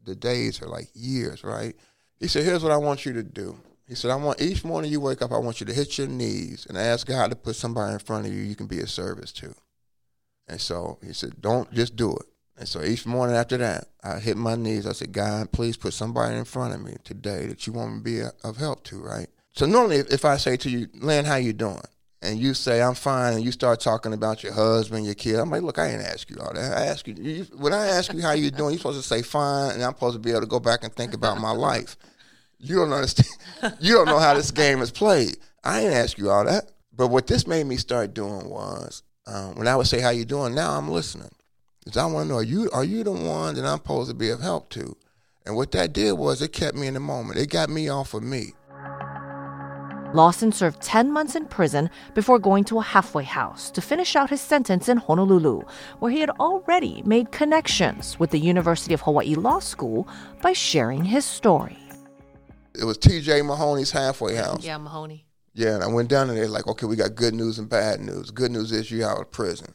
the 0.04 0.14
days 0.14 0.60
are 0.60 0.68
like 0.68 0.90
years, 0.94 1.42
right? 1.42 1.74
He 2.20 2.28
said, 2.28 2.44
here's 2.44 2.62
what 2.62 2.72
I 2.72 2.76
want 2.76 3.06
you 3.06 3.14
to 3.14 3.22
do. 3.22 3.58
He 3.86 3.94
said, 3.94 4.10
I 4.10 4.16
want 4.16 4.42
each 4.42 4.64
morning 4.64 4.92
you 4.92 5.00
wake 5.00 5.22
up, 5.22 5.32
I 5.32 5.38
want 5.38 5.60
you 5.60 5.66
to 5.66 5.72
hit 5.72 5.96
your 5.96 6.08
knees 6.08 6.66
and 6.68 6.76
ask 6.76 7.06
God 7.06 7.30
to 7.30 7.36
put 7.36 7.56
somebody 7.56 7.94
in 7.94 7.98
front 7.98 8.26
of 8.26 8.32
you 8.32 8.42
you 8.42 8.54
can 8.54 8.66
be 8.66 8.80
of 8.80 8.90
service 8.90 9.32
to. 9.32 9.54
And 10.46 10.60
so 10.60 10.98
he 11.02 11.14
said, 11.14 11.40
don't 11.40 11.72
just 11.72 11.96
do 11.96 12.12
it. 12.12 12.26
And 12.58 12.68
so 12.68 12.82
each 12.82 13.06
morning 13.06 13.36
after 13.36 13.56
that, 13.58 13.86
I 14.02 14.18
hit 14.18 14.36
my 14.36 14.56
knees. 14.56 14.86
I 14.86 14.92
said, 14.92 15.12
God, 15.12 15.52
please 15.52 15.78
put 15.78 15.94
somebody 15.94 16.36
in 16.36 16.44
front 16.44 16.74
of 16.74 16.82
me 16.82 16.96
today 17.04 17.46
that 17.46 17.66
you 17.66 17.72
want 17.72 17.92
me 17.92 17.98
to 17.98 18.04
be 18.04 18.20
of 18.44 18.56
help 18.58 18.84
to, 18.84 19.00
right? 19.00 19.28
So 19.58 19.66
normally, 19.66 19.96
if 19.96 20.24
I 20.24 20.36
say 20.36 20.56
to 20.56 20.70
you, 20.70 20.86
Lynn, 20.94 21.24
how 21.24 21.34
you 21.34 21.52
doing? 21.52 21.82
And 22.22 22.38
you 22.38 22.54
say 22.54 22.80
I'm 22.80 22.94
fine, 22.94 23.32
and 23.32 23.44
you 23.44 23.50
start 23.50 23.80
talking 23.80 24.12
about 24.12 24.44
your 24.44 24.52
husband, 24.52 25.04
your 25.04 25.16
kid. 25.16 25.34
I'm 25.34 25.50
like, 25.50 25.62
look, 25.62 25.80
I 25.80 25.88
ain't 25.88 26.00
ask 26.00 26.30
you 26.30 26.36
all 26.40 26.54
that. 26.54 26.78
I 26.78 26.86
ask 26.86 27.08
you, 27.08 27.14
you 27.18 27.44
when 27.56 27.72
I 27.72 27.88
ask 27.88 28.12
you 28.12 28.22
how 28.22 28.34
you 28.34 28.52
doing, 28.52 28.70
you're 28.70 28.78
supposed 28.78 29.02
to 29.02 29.06
say 29.06 29.20
fine, 29.20 29.72
and 29.72 29.82
I'm 29.82 29.94
supposed 29.94 30.14
to 30.14 30.20
be 30.20 30.30
able 30.30 30.42
to 30.42 30.46
go 30.46 30.60
back 30.60 30.84
and 30.84 30.94
think 30.94 31.12
about 31.12 31.40
my 31.40 31.50
life. 31.50 31.96
You 32.60 32.76
don't 32.76 32.92
understand. 32.92 33.28
You 33.80 33.94
don't 33.94 34.06
know 34.06 34.20
how 34.20 34.34
this 34.34 34.52
game 34.52 34.80
is 34.80 34.92
played. 34.92 35.38
I 35.64 35.80
ain't 35.80 35.92
ask 35.92 36.18
you 36.18 36.30
all 36.30 36.44
that. 36.44 36.70
But 36.96 37.08
what 37.08 37.26
this 37.26 37.44
made 37.44 37.66
me 37.66 37.78
start 37.78 38.14
doing 38.14 38.48
was, 38.48 39.02
um, 39.26 39.56
when 39.56 39.66
I 39.66 39.74
would 39.74 39.88
say 39.88 40.00
how 40.00 40.10
you 40.10 40.24
doing, 40.24 40.54
now 40.54 40.78
I'm 40.78 40.88
listening, 40.88 41.32
because 41.80 41.96
I 41.96 42.06
want 42.06 42.26
to 42.26 42.28
know 42.28 42.38
are 42.38 42.44
you 42.44 42.70
are 42.70 42.84
you 42.84 43.02
the 43.02 43.10
one 43.10 43.56
that 43.56 43.64
I'm 43.64 43.78
supposed 43.78 44.08
to 44.08 44.14
be 44.14 44.30
of 44.30 44.40
help 44.40 44.70
to? 44.70 44.96
And 45.44 45.56
what 45.56 45.72
that 45.72 45.92
did 45.92 46.12
was 46.12 46.42
it 46.42 46.52
kept 46.52 46.76
me 46.76 46.86
in 46.86 46.94
the 46.94 47.00
moment. 47.00 47.40
It 47.40 47.50
got 47.50 47.70
me 47.70 47.88
off 47.88 48.14
of 48.14 48.22
me. 48.22 48.52
Lawson 50.14 50.52
served 50.52 50.80
10 50.80 51.12
months 51.12 51.34
in 51.34 51.44
prison 51.44 51.90
before 52.14 52.38
going 52.38 52.64
to 52.64 52.78
a 52.78 52.82
halfway 52.82 53.24
house 53.24 53.70
to 53.72 53.82
finish 53.82 54.16
out 54.16 54.30
his 54.30 54.40
sentence 54.40 54.88
in 54.88 54.96
Honolulu, 54.96 55.62
where 55.98 56.10
he 56.10 56.20
had 56.20 56.30
already 56.40 57.02
made 57.04 57.30
connections 57.30 58.18
with 58.18 58.30
the 58.30 58.38
University 58.38 58.94
of 58.94 59.02
Hawaii 59.02 59.34
Law 59.34 59.58
School 59.58 60.08
by 60.40 60.54
sharing 60.54 61.04
his 61.04 61.26
story. 61.26 61.76
It 62.74 62.84
was 62.84 62.96
TJ 62.96 63.44
Mahoney's 63.44 63.90
halfway 63.90 64.34
house. 64.36 64.64
Yeah, 64.64 64.78
Mahoney. 64.78 65.26
Yeah, 65.52 65.74
and 65.74 65.84
I 65.84 65.88
went 65.88 66.08
down 66.08 66.28
there 66.28 66.48
like, 66.48 66.66
okay, 66.68 66.86
we 66.86 66.96
got 66.96 67.14
good 67.14 67.34
news 67.34 67.58
and 67.58 67.68
bad 67.68 68.00
news. 68.00 68.30
Good 68.30 68.50
news 68.50 68.72
is 68.72 68.90
you're 68.90 69.08
out 69.08 69.20
of 69.20 69.30
prison. 69.30 69.74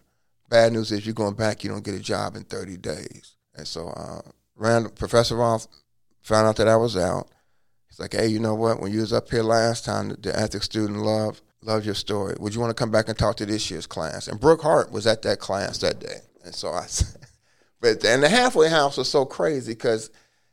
Bad 0.50 0.74
news 0.74 0.92
is 0.92 1.06
you're 1.06 1.14
going 1.14 1.36
back, 1.36 1.64
you 1.64 1.70
don't 1.70 1.84
get 1.84 1.94
a 1.94 2.00
job 2.00 2.36
in 2.36 2.44
30 2.44 2.78
days. 2.78 3.36
And 3.56 3.68
so 3.68 3.90
uh, 3.90 4.22
Randall, 4.56 4.92
Professor 4.94 5.36
Roth 5.36 5.68
found 6.22 6.48
out 6.48 6.56
that 6.56 6.68
I 6.68 6.76
was 6.76 6.98
out. 6.98 7.28
He's 7.94 8.00
like, 8.00 8.14
hey, 8.14 8.26
you 8.26 8.40
know 8.40 8.56
what? 8.56 8.82
When 8.82 8.92
you 8.92 9.02
was 9.02 9.14
up 9.14 9.30
here 9.30 9.44
last 9.44 9.86
time, 9.86 10.16
the, 10.20 10.36
ethics 10.36 10.66
student 10.66 10.98
loved 10.98 11.44
loved 11.62 11.86
your 11.86 11.94
story. 11.94 12.36
Would 12.40 12.56
you 12.56 12.60
want 12.60 12.72
to 12.72 12.82
come 12.82 12.90
back 12.90 13.08
and 13.08 13.16
talk 13.16 13.38
to 13.38 13.46
this 13.46 13.70
year's 13.70 13.86
class? 13.86 14.28
And 14.28 14.40
Brook 14.40 14.64
Hart 14.64 14.92
was 14.92 15.06
at 15.06 15.22
that 15.22 15.38
class 15.38 15.78
that 15.78 16.00
day. 16.00 16.18
And 16.44 16.56
so 16.56 16.72
I 16.72 16.88
said, 16.88 17.22
but 17.82 18.04
and 18.04 18.24
the 18.24 18.30
halfway 18.30 18.68
house 18.68 18.98
was 18.98 19.12
so 19.12 19.26
crazy 19.26 19.74
because 19.74 20.10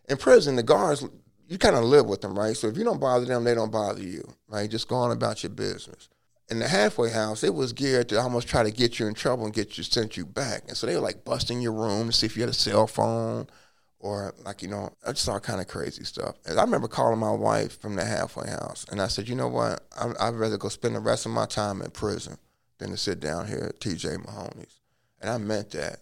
in 0.06 0.18
prison 0.18 0.56
the 0.56 0.62
guards 0.62 1.02
you 1.48 1.56
kind 1.56 1.76
of 1.76 1.84
live 1.84 2.04
with 2.04 2.20
them, 2.20 2.38
right? 2.38 2.54
So 2.54 2.68
if 2.68 2.76
you 2.76 2.84
don't 2.84 3.00
bother 3.00 3.24
them, 3.24 3.44
they 3.44 3.54
don't 3.54 3.72
bother 3.72 4.02
you, 4.02 4.22
right? 4.46 4.70
Just 4.70 4.86
go 4.86 4.96
on 4.96 5.10
about 5.10 5.42
your 5.42 5.50
business. 5.50 6.10
In 6.50 6.58
the 6.58 6.68
halfway 6.68 7.10
house, 7.10 7.42
it 7.42 7.54
was 7.54 7.72
geared 7.72 8.10
to 8.10 8.20
almost 8.20 8.48
try 8.48 8.62
to 8.62 8.70
get 8.70 8.98
you 8.98 9.06
in 9.06 9.14
trouble 9.14 9.46
and 9.46 9.54
get 9.54 9.78
you 9.78 9.84
sent 9.84 10.18
you 10.18 10.26
back. 10.26 10.64
And 10.68 10.76
so 10.76 10.86
they 10.86 10.94
were 10.94 11.00
like 11.00 11.24
busting 11.24 11.62
your 11.62 11.72
room 11.72 12.08
to 12.08 12.12
see 12.12 12.26
if 12.26 12.36
you 12.36 12.42
had 12.42 12.50
a 12.50 12.52
cell 12.52 12.86
phone 12.86 13.48
or 14.00 14.34
like 14.44 14.62
you 14.62 14.68
know, 14.68 14.92
I 15.06 15.12
just 15.12 15.24
saw 15.24 15.38
kind 15.38 15.60
of 15.60 15.68
crazy 15.68 16.04
stuff. 16.04 16.36
And 16.46 16.58
I 16.58 16.62
remember 16.62 16.88
calling 16.88 17.20
my 17.20 17.30
wife 17.30 17.78
from 17.78 17.94
the 17.94 18.04
halfway 18.04 18.48
house, 18.48 18.86
and 18.90 19.00
I 19.00 19.06
said, 19.06 19.28
you 19.28 19.34
know 19.34 19.48
what, 19.48 19.82
I, 19.96 20.12
I'd 20.18 20.34
rather 20.34 20.56
go 20.56 20.68
spend 20.68 20.96
the 20.96 21.00
rest 21.00 21.26
of 21.26 21.32
my 21.32 21.46
time 21.46 21.82
in 21.82 21.90
prison 21.90 22.38
than 22.78 22.90
to 22.90 22.96
sit 22.96 23.20
down 23.20 23.46
here 23.46 23.66
at 23.68 23.80
T.J. 23.80 24.16
Mahoney's, 24.16 24.80
and 25.20 25.30
I 25.30 25.38
meant 25.38 25.70
that. 25.72 26.00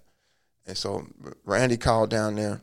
And 0.67 0.77
so 0.77 1.07
Randy 1.45 1.77
called 1.77 2.11
down 2.11 2.37
there, 2.37 2.61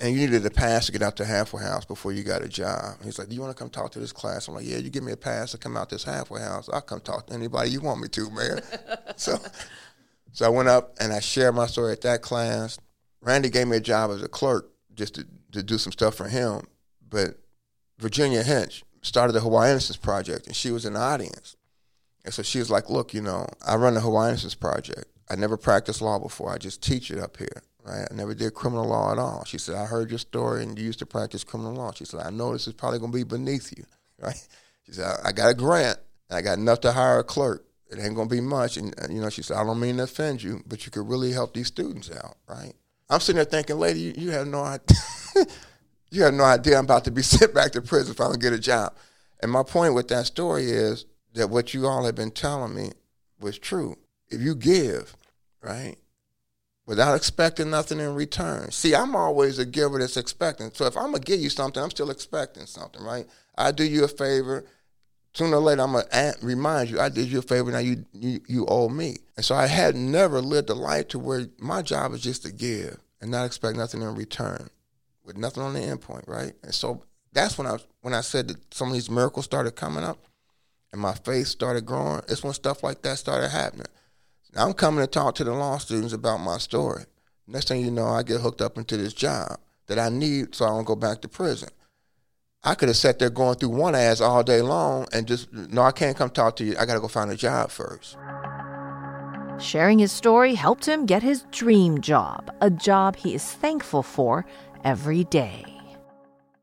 and 0.00 0.14
you 0.14 0.20
needed 0.20 0.46
a 0.46 0.50
pass 0.50 0.86
to 0.86 0.92
get 0.92 1.02
out 1.02 1.16
to 1.16 1.24
halfway 1.24 1.62
house 1.62 1.84
before 1.84 2.12
you 2.12 2.22
got 2.22 2.42
a 2.42 2.48
job. 2.48 2.96
He's 3.04 3.18
like, 3.18 3.28
"Do 3.28 3.34
you 3.34 3.42
want 3.42 3.54
to 3.54 3.60
come 3.60 3.70
talk 3.70 3.92
to 3.92 3.98
this 3.98 4.12
class?" 4.12 4.48
I'm 4.48 4.54
like, 4.54 4.64
"Yeah, 4.64 4.78
you 4.78 4.88
give 4.88 5.02
me 5.02 5.12
a 5.12 5.16
pass 5.16 5.50
to 5.50 5.58
come 5.58 5.76
out 5.76 5.90
this 5.90 6.04
halfway 6.04 6.40
house. 6.40 6.70
I'll 6.72 6.80
come 6.80 7.00
talk 7.00 7.26
to 7.26 7.34
anybody 7.34 7.70
you 7.70 7.82
want 7.82 8.00
me 8.00 8.08
to, 8.08 8.30
man." 8.30 8.62
so, 9.16 9.36
so 10.32 10.46
I 10.46 10.48
went 10.48 10.68
up 10.70 10.94
and 10.98 11.12
I 11.12 11.20
shared 11.20 11.54
my 11.54 11.66
story 11.66 11.92
at 11.92 12.00
that 12.02 12.22
class. 12.22 12.78
Randy 13.20 13.50
gave 13.50 13.66
me 13.66 13.76
a 13.76 13.80
job 13.80 14.12
as 14.12 14.22
a 14.22 14.28
clerk 14.28 14.70
just 14.98 15.14
to, 15.14 15.26
to 15.52 15.62
do 15.62 15.78
some 15.78 15.92
stuff 15.92 16.14
for 16.14 16.28
him. 16.28 16.66
But 17.08 17.38
Virginia 17.98 18.42
Hench 18.42 18.82
started 19.02 19.32
the 19.32 19.40
Hawaii 19.40 19.70
Innocence 19.70 19.96
Project, 19.96 20.46
and 20.46 20.56
she 20.56 20.70
was 20.70 20.84
in 20.84 20.94
the 20.94 21.00
audience. 21.00 21.56
And 22.24 22.34
so 22.34 22.42
she 22.42 22.58
was 22.58 22.70
like, 22.70 22.90
"Look, 22.90 23.14
you 23.14 23.22
know, 23.22 23.46
I 23.66 23.76
run 23.76 23.94
the 23.94 24.00
Hawaii 24.00 24.30
Innocence 24.30 24.54
Project. 24.54 25.06
I 25.30 25.36
never 25.36 25.56
practiced 25.56 26.02
law 26.02 26.18
before. 26.18 26.52
I 26.52 26.58
just 26.58 26.82
teach 26.82 27.10
it 27.10 27.18
up 27.18 27.36
here. 27.36 27.62
Right? 27.84 28.06
I 28.10 28.14
never 28.14 28.34
did 28.34 28.52
criminal 28.54 28.86
law 28.86 29.12
at 29.12 29.18
all." 29.18 29.44
She 29.44 29.56
said, 29.56 29.76
"I 29.76 29.86
heard 29.86 30.10
your 30.10 30.18
story, 30.18 30.62
and 30.62 30.78
you 30.78 30.84
used 30.84 30.98
to 30.98 31.06
practice 31.06 31.44
criminal 31.44 31.74
law." 31.74 31.92
She 31.92 32.04
said, 32.04 32.20
"I 32.20 32.30
know 32.30 32.52
this 32.52 32.66
is 32.66 32.74
probably 32.74 32.98
going 32.98 33.12
to 33.12 33.18
be 33.18 33.24
beneath 33.24 33.72
you." 33.76 33.84
Right? 34.20 34.48
She 34.84 34.92
said, 34.92 35.16
"I 35.24 35.30
got 35.30 35.50
a 35.50 35.54
grant. 35.54 35.98
And 36.28 36.36
I 36.36 36.42
got 36.42 36.58
enough 36.58 36.80
to 36.80 36.90
hire 36.90 37.20
a 37.20 37.24
clerk. 37.24 37.64
It 37.88 38.00
ain't 38.00 38.16
going 38.16 38.28
to 38.28 38.34
be 38.34 38.40
much." 38.40 38.76
And 38.76 38.94
uh, 39.00 39.06
you 39.08 39.20
know, 39.20 39.30
she 39.30 39.42
said, 39.42 39.56
"I 39.56 39.64
don't 39.64 39.80
mean 39.80 39.98
to 39.98 40.02
offend 40.02 40.42
you, 40.42 40.62
but 40.66 40.84
you 40.84 40.90
could 40.90 41.08
really 41.08 41.32
help 41.32 41.54
these 41.54 41.68
students 41.68 42.10
out, 42.10 42.36
right?" 42.48 42.74
I'm 43.10 43.20
sitting 43.20 43.36
there 43.36 43.44
thinking, 43.44 43.78
lady, 43.78 44.00
you, 44.00 44.14
you 44.16 44.30
have 44.30 44.46
no 44.46 44.62
idea. 44.62 44.98
you 46.10 46.22
have 46.22 46.34
no 46.34 46.44
idea 46.44 46.78
I'm 46.78 46.84
about 46.84 47.04
to 47.04 47.10
be 47.10 47.22
sent 47.22 47.54
back 47.54 47.72
to 47.72 47.82
prison 47.82 48.12
if 48.12 48.20
I 48.20 48.24
don't 48.24 48.40
get 48.40 48.52
a 48.52 48.58
job. 48.58 48.94
And 49.40 49.50
my 49.50 49.62
point 49.62 49.94
with 49.94 50.08
that 50.08 50.26
story 50.26 50.64
is 50.64 51.06
that 51.34 51.50
what 51.50 51.72
you 51.74 51.86
all 51.86 52.04
have 52.04 52.14
been 52.14 52.30
telling 52.30 52.74
me 52.74 52.92
was 53.40 53.58
true. 53.58 53.96
If 54.30 54.40
you 54.40 54.54
give, 54.54 55.16
right, 55.62 55.96
without 56.86 57.14
expecting 57.14 57.70
nothing 57.70 58.00
in 58.00 58.14
return. 58.14 58.70
See, 58.70 58.94
I'm 58.94 59.14
always 59.14 59.58
a 59.58 59.66
giver 59.66 59.98
that's 59.98 60.16
expecting. 60.16 60.70
So 60.72 60.86
if 60.86 60.96
I'm 60.96 61.12
gonna 61.12 61.20
give 61.20 61.40
you 61.40 61.50
something, 61.50 61.82
I'm 61.82 61.90
still 61.90 62.10
expecting 62.10 62.66
something, 62.66 63.02
right? 63.02 63.26
I 63.56 63.72
do 63.72 63.84
you 63.84 64.04
a 64.04 64.08
favor. 64.08 64.64
Sooner 65.34 65.56
or 65.56 65.60
later, 65.60 65.82
I'm 65.82 65.92
gonna 65.92 66.34
remind 66.42 66.90
you 66.90 67.00
I 67.00 67.08
did 67.08 67.28
you 67.28 67.38
a 67.38 67.42
favor. 67.42 67.70
Now 67.70 67.78
you, 67.78 68.04
you 68.12 68.40
you 68.48 68.66
owe 68.66 68.88
me. 68.88 69.18
And 69.36 69.44
so 69.44 69.54
I 69.54 69.66
had 69.66 69.94
never 69.94 70.40
lived 70.40 70.70
a 70.70 70.74
life 70.74 71.08
to 71.08 71.18
where 71.18 71.46
my 71.58 71.82
job 71.82 72.12
is 72.12 72.20
just 72.20 72.42
to 72.42 72.52
give 72.52 72.98
and 73.20 73.30
not 73.30 73.46
expect 73.46 73.76
nothing 73.76 74.02
in 74.02 74.14
return, 74.14 74.68
with 75.24 75.36
nothing 75.36 75.62
on 75.62 75.74
the 75.74 75.80
end 75.80 76.00
point, 76.00 76.24
right? 76.26 76.54
And 76.62 76.74
so 76.74 77.04
that's 77.32 77.58
when 77.58 77.66
I 77.66 77.76
when 78.00 78.14
I 78.14 78.20
said 78.22 78.48
that 78.48 78.74
some 78.74 78.88
of 78.88 78.94
these 78.94 79.10
miracles 79.10 79.44
started 79.44 79.76
coming 79.76 80.02
up, 80.04 80.18
and 80.92 81.00
my 81.00 81.14
faith 81.14 81.46
started 81.46 81.86
growing. 81.86 82.22
It's 82.28 82.42
when 82.42 82.54
stuff 82.54 82.82
like 82.82 83.02
that 83.02 83.18
started 83.18 83.48
happening. 83.50 83.86
Now 84.54 84.66
I'm 84.66 84.72
coming 84.72 85.04
to 85.04 85.06
talk 85.06 85.34
to 85.36 85.44
the 85.44 85.52
law 85.52 85.78
students 85.78 86.14
about 86.14 86.38
my 86.38 86.58
story. 86.58 87.04
Next 87.46 87.68
thing 87.68 87.82
you 87.82 87.90
know, 87.90 88.06
I 88.08 88.22
get 88.22 88.40
hooked 88.40 88.60
up 88.60 88.76
into 88.76 88.96
this 88.96 89.12
job 89.12 89.58
that 89.86 89.98
I 89.98 90.08
need 90.08 90.54
so 90.54 90.66
I 90.66 90.68
don't 90.68 90.84
go 90.84 90.96
back 90.96 91.20
to 91.22 91.28
prison. 91.28 91.68
I 92.64 92.74
could 92.74 92.88
have 92.88 92.96
sat 92.96 93.18
there 93.18 93.30
going 93.30 93.56
through 93.56 93.70
one 93.70 93.94
ass 93.94 94.20
all 94.20 94.42
day 94.42 94.60
long 94.62 95.06
and 95.12 95.26
just, 95.26 95.52
no, 95.52 95.82
I 95.82 95.92
can't 95.92 96.16
come 96.16 96.30
talk 96.30 96.56
to 96.56 96.64
you. 96.64 96.76
I 96.78 96.86
got 96.86 96.94
to 96.94 97.00
go 97.00 97.08
find 97.08 97.30
a 97.30 97.36
job 97.36 97.70
first. 97.70 98.16
Sharing 99.60 99.98
his 99.98 100.12
story 100.12 100.54
helped 100.54 100.86
him 100.86 101.06
get 101.06 101.22
his 101.22 101.42
dream 101.50 102.00
job, 102.00 102.52
a 102.60 102.70
job 102.70 103.16
he 103.16 103.34
is 103.34 103.44
thankful 103.44 104.02
for 104.02 104.44
every 104.84 105.24
day. 105.24 105.64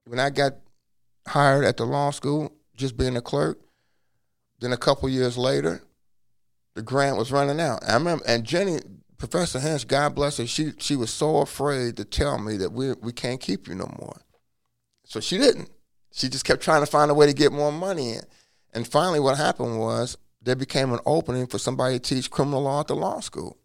When 0.05 0.19
I 0.19 0.29
got 0.29 0.53
hired 1.27 1.65
at 1.65 1.77
the 1.77 1.85
law 1.85 2.11
school, 2.11 2.53
just 2.75 2.97
being 2.97 3.17
a 3.17 3.21
clerk, 3.21 3.59
then 4.59 4.71
a 4.71 4.77
couple 4.77 5.09
years 5.09 5.37
later, 5.37 5.81
the 6.75 6.81
grant 6.81 7.17
was 7.17 7.31
running 7.31 7.59
out. 7.59 7.83
I 7.87 7.93
remember, 7.93 8.23
and 8.27 8.43
Jenny, 8.43 8.79
Professor 9.17 9.59
Hench, 9.59 9.87
God 9.87 10.13
bless 10.13 10.37
her, 10.37 10.45
she 10.45 10.73
she 10.77 10.95
was 10.95 11.09
so 11.09 11.37
afraid 11.37 11.97
to 11.97 12.05
tell 12.05 12.37
me 12.37 12.57
that 12.57 12.71
we 12.71 12.93
we 12.93 13.11
can't 13.11 13.41
keep 13.41 13.67
you 13.67 13.75
no 13.75 13.93
more. 13.99 14.21
So 15.05 15.19
she 15.19 15.37
didn't. 15.37 15.69
She 16.15 16.29
just 16.29 16.45
kept 16.45 16.63
trying 16.63 16.81
to 16.81 16.89
find 16.89 17.11
a 17.11 17.13
way 17.13 17.25
to 17.27 17.33
get 17.33 17.51
more 17.51 17.71
money 17.71 18.13
in. 18.13 18.21
And 18.73 18.87
finally, 18.87 19.19
what 19.19 19.37
happened 19.37 19.79
was 19.79 20.17
there 20.41 20.55
became 20.55 20.93
an 20.93 20.99
opening 21.05 21.45
for 21.45 21.59
somebody 21.59 21.99
to 21.99 22.15
teach 22.15 22.31
criminal 22.31 22.61
law 22.61 22.79
at 22.79 22.87
the 22.87 22.95
law 22.95 23.19
school. 23.19 23.57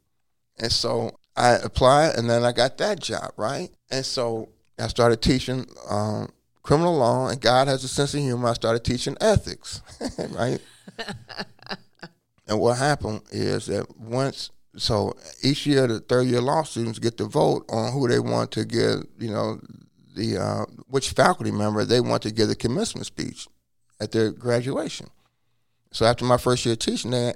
And 0.58 0.72
so 0.72 1.16
I 1.36 1.50
applied, 1.52 2.16
and 2.16 2.28
then 2.28 2.42
I 2.44 2.52
got 2.52 2.76
that 2.78 2.98
job, 3.00 3.32
right? 3.36 3.70
And 3.90 4.04
so 4.04 4.48
I 4.78 4.88
started 4.88 5.22
teaching 5.22 5.66
um, 5.88 6.32
criminal 6.62 6.96
law, 6.96 7.28
and 7.28 7.40
God 7.40 7.68
has 7.68 7.84
a 7.84 7.88
sense 7.88 8.14
of 8.14 8.20
humor. 8.20 8.48
I 8.48 8.54
started 8.54 8.84
teaching 8.84 9.16
ethics, 9.20 9.80
right? 10.30 10.58
And 12.50 12.58
what 12.58 12.78
happened 12.78 13.22
is 13.30 13.66
that 13.66 13.96
once, 13.96 14.50
so 14.76 15.14
each 15.40 15.66
year 15.66 15.86
the 15.86 16.00
third 16.00 16.26
year 16.26 16.40
law 16.40 16.64
students 16.64 16.98
get 16.98 17.16
to 17.18 17.26
vote 17.26 17.64
on 17.68 17.92
who 17.92 18.08
they 18.08 18.18
want 18.18 18.50
to 18.52 18.64
give, 18.64 19.04
you 19.20 19.30
know, 19.30 19.60
the 20.20 20.38
uh, 20.38 20.64
which 20.88 21.10
faculty 21.10 21.50
member 21.50 21.84
they 21.84 22.00
want 22.00 22.22
to 22.22 22.30
give 22.30 22.48
the 22.48 22.54
commencement 22.54 23.06
speech 23.06 23.48
at 24.00 24.12
their 24.12 24.30
graduation. 24.30 25.08
So 25.92 26.04
after 26.04 26.24
my 26.24 26.36
first 26.36 26.64
year 26.64 26.74
of 26.74 26.78
teaching, 26.78 27.10
they 27.10 27.34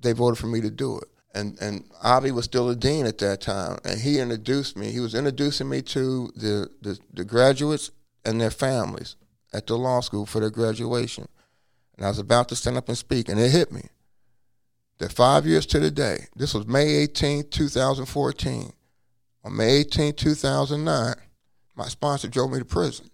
they 0.00 0.12
voted 0.12 0.38
for 0.38 0.46
me 0.46 0.60
to 0.60 0.70
do 0.70 0.98
it. 0.98 1.08
And 1.34 1.58
and 1.60 1.84
Avi 2.02 2.30
was 2.30 2.44
still 2.44 2.68
a 2.68 2.76
dean 2.76 3.06
at 3.06 3.18
that 3.18 3.40
time, 3.40 3.78
and 3.84 4.00
he 4.00 4.18
introduced 4.18 4.76
me. 4.76 4.92
He 4.92 5.00
was 5.00 5.14
introducing 5.14 5.68
me 5.68 5.82
to 5.82 6.30
the, 6.36 6.68
the, 6.82 6.98
the 7.12 7.24
graduates 7.24 7.90
and 8.24 8.40
their 8.40 8.50
families 8.50 9.16
at 9.52 9.66
the 9.66 9.78
law 9.78 10.00
school 10.00 10.26
for 10.26 10.40
their 10.40 10.50
graduation. 10.50 11.28
And 11.96 12.04
I 12.04 12.08
was 12.08 12.18
about 12.18 12.48
to 12.48 12.56
stand 12.56 12.76
up 12.76 12.88
and 12.88 12.98
speak, 12.98 13.28
and 13.28 13.38
it 13.40 13.50
hit 13.50 13.72
me 13.72 13.82
that 14.98 15.12
five 15.12 15.46
years 15.46 15.66
to 15.66 15.80
the 15.80 15.90
day, 15.90 16.26
this 16.36 16.52
was 16.52 16.66
May 16.66 16.86
18, 16.86 17.48
2014. 17.48 18.72
On 19.44 19.56
May 19.56 19.78
18, 19.78 20.12
2009, 20.14 21.14
my 21.80 21.88
sponsor 21.88 22.28
drove 22.28 22.52
me 22.52 22.58
to 22.58 22.64
prison. 22.66 23.10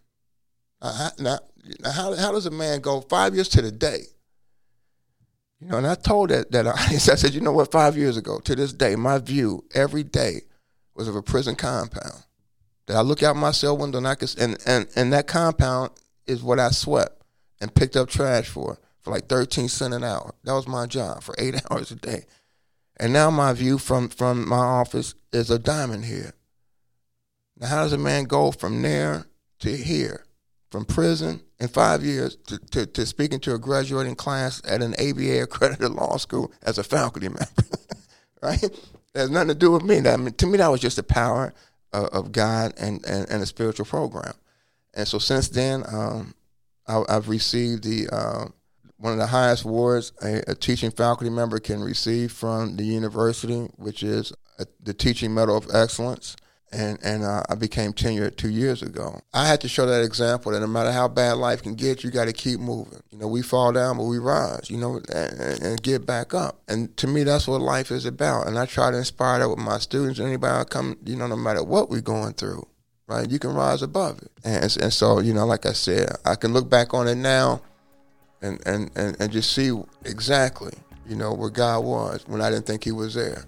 Now, 0.83 1.11
now, 1.21 1.39
how, 1.85 2.17
how 2.17 2.33
does 2.33 2.47
a 2.47 2.51
man 2.51 2.81
go 2.81 3.01
five 3.01 3.33
years 3.33 3.49
to 3.51 3.63
the 3.63 3.71
day? 3.71 4.01
You 5.61 5.69
know, 5.69 5.79
and 5.79 5.87
I 5.87 5.95
told 5.95 6.31
that 6.31 6.51
that 6.51 6.67
audience, 6.67 7.09
I 7.09 7.15
said, 7.15 7.33
you 7.33 7.41
know 7.41 7.53
what, 7.53 7.71
five 7.71 7.97
years 7.97 8.17
ago, 8.17 8.41
to 8.41 8.57
this 8.57 8.73
day, 8.73 8.97
my 8.97 9.19
view 9.19 9.65
every 9.73 10.03
day 10.03 10.41
was 10.97 11.07
of 11.07 11.15
a 11.15 11.23
prison 11.23 11.55
compound. 11.55 12.25
That 12.89 12.97
I 12.97 13.03
look 13.03 13.23
out 13.23 13.37
my 13.37 13.53
cell 13.53 13.79
window 13.79 13.99
and 13.99 14.09
I 14.09 14.17
could, 14.17 14.35
and, 14.37 14.59
and, 14.67 14.89
and 14.97 15.13
that 15.13 15.29
compound 15.29 15.93
is 16.27 16.43
what 16.43 16.59
I 16.59 16.71
swept 16.71 17.23
and 17.61 17.73
picked 17.73 17.95
up 17.95 18.09
trash 18.09 18.49
for 18.49 18.81
for 19.01 19.13
like 19.13 19.29
13 19.29 19.69
cents 19.69 19.95
an 19.95 20.03
hour. 20.03 20.35
That 20.43 20.55
was 20.55 20.67
my 20.67 20.87
job 20.87 21.23
for 21.23 21.37
eight 21.39 21.55
hours 21.71 21.93
a 21.93 21.97
day. 21.97 22.25
And 22.99 23.13
now 23.13 23.31
my 23.31 23.53
view 23.53 23.79
from, 23.79 24.09
from 24.09 24.49
my 24.49 24.57
office 24.57 25.15
is 25.33 25.53
a 25.53 25.59
Diamond 25.61 26.05
Head. 26.05 26.33
Now, 27.59 27.69
how 27.69 27.83
does 27.83 27.93
a 27.93 27.99
man 27.99 28.25
go 28.25 28.51
from 28.51 28.83
there 28.83 29.27
to 29.61 29.77
here, 29.77 30.25
from 30.71 30.85
prison 30.85 31.43
in 31.59 31.69
five 31.69 32.05
years 32.05 32.37
to, 32.49 32.59
to, 32.59 32.87
to 32.87 33.07
speaking 33.07 33.41
to 33.41 33.55
a 33.55 33.59
graduating 33.59 34.17
class 34.17 34.61
at 34.69 34.83
an 34.83 34.95
ABA 34.95 35.43
accredited 35.43 35.91
law 35.91 36.17
school 36.19 36.53
as 36.63 36.79
a 36.79 36.85
faculty 36.85 37.29
member? 37.31 37.47
right? 38.43 38.63
It 38.63 38.81
has 39.15 39.31
nothing 39.31 39.49
to 39.49 39.55
do 39.55 39.71
with 39.71 39.83
me. 39.83 40.01
That, 40.01 40.15
I 40.15 40.17
mean, 40.17 40.35
to 40.35 40.47
me, 40.47 40.59
that 40.59 40.69
was 40.69 40.81
just 40.81 40.97
the 40.97 41.03
power 41.03 41.55
of, 41.93 42.05
of 42.07 42.33
God 42.33 42.75
and, 42.79 43.05
and, 43.07 43.29
and 43.31 43.43
a 43.43 43.47
spiritual 43.47 43.87
program. 43.87 44.35
And 44.95 45.09
so 45.09 45.19
since 45.19 45.49
then, 45.49 45.85
um, 45.89 46.35
I, 46.87 47.03
have 47.09 47.29
received 47.29 47.85
the 47.85 48.09
uh, 48.13 48.47
one 48.99 49.13
of 49.13 49.19
the 49.19 49.27
highest 49.27 49.65
awards 49.65 50.13
a, 50.23 50.43
a, 50.51 50.55
teaching 50.55 50.91
faculty 50.91 51.31
member 51.31 51.59
can 51.59 51.83
receive 51.83 52.33
from 52.33 52.77
the 52.77 52.85
university, 52.85 53.69
which 53.77 54.03
is 54.03 54.33
a, 54.59 54.67
the 54.83 54.95
Teaching 54.95 55.35
Medal 55.35 55.57
of 55.57 55.69
Excellence. 55.75 56.37
And, 56.73 56.99
and 57.03 57.23
uh, 57.23 57.45
I 57.49 57.55
became 57.55 57.93
tenured 57.93 58.37
two 58.37 58.51
years 58.51 58.83
ago. 58.83 59.21
I 59.33 59.47
had 59.47 59.61
to 59.61 59.69
show 59.69 59.87
that 59.87 60.03
example 60.03 60.51
that 60.53 60.61
no 60.61 60.67
matter 60.67 60.91
how 60.91 61.07
bad 61.07 61.35
life 61.35 61.63
can 61.63 61.75
get, 61.77 62.03
you 62.03 62.11
got 62.11 62.25
to 62.25 62.33
keep 62.33 62.59
moving. 62.59 63.01
You 63.11 63.19
know, 63.19 63.29
we 63.29 63.43
fall 63.43 63.73
down, 63.73 63.97
but 63.97 64.05
we 64.05 64.19
rise, 64.19 64.69
you 64.69 64.77
know, 64.77 65.01
and, 65.15 65.63
and, 65.63 65.83
get 65.83 66.05
back 66.05 66.35
up. 66.35 66.61
And 66.67 66.95
to 66.97 67.07
me, 67.07 67.23
that's 67.23 67.47
what 67.47 67.61
life 67.61 67.93
is 67.93 68.05
about. 68.05 68.49
And 68.49 68.59
I 68.59 68.67
try 68.67 68.91
to 68.91 68.99
inspire 68.99 69.39
that 69.39 69.49
with 69.49 69.59
my 69.59 69.79
students, 69.79 70.19
and 70.19 70.27
anybody 70.27 70.69
come, 70.69 70.99
you 71.05 71.15
know, 71.15 71.29
no 71.29 71.37
matter 71.37 71.63
what 71.63 71.89
we're 71.89 72.01
going 72.01 72.35
through, 72.35 72.67
right? 73.07 73.31
You 73.31 73.39
can 73.39 73.55
rise 73.55 73.83
above 73.83 74.21
it. 74.23 74.31
And, 74.45 74.65
and 74.83 74.93
so, 74.93 75.21
you 75.21 75.33
know, 75.33 75.47
like 75.47 75.67
I 75.67 75.73
said, 75.73 76.11
I 76.25 76.35
can 76.35 76.53
look 76.53 76.69
back 76.69 76.95
on 76.95 77.07
it 77.07 77.15
now 77.15 77.63
and, 78.43 78.61
and, 78.67 78.91
and, 78.97 79.17
and 79.21 79.33
just 79.33 79.53
see 79.53 79.73
exactly, 80.05 80.73
you 81.09 81.17
know, 81.17 81.33
where 81.33 81.51
God 81.51 81.85
was 81.85 82.25
when 82.27 82.41
I 82.41 82.51
didn't 82.51 82.67
think 82.67 82.85
he 82.85 82.93
was 82.93 83.15
there. 83.15 83.45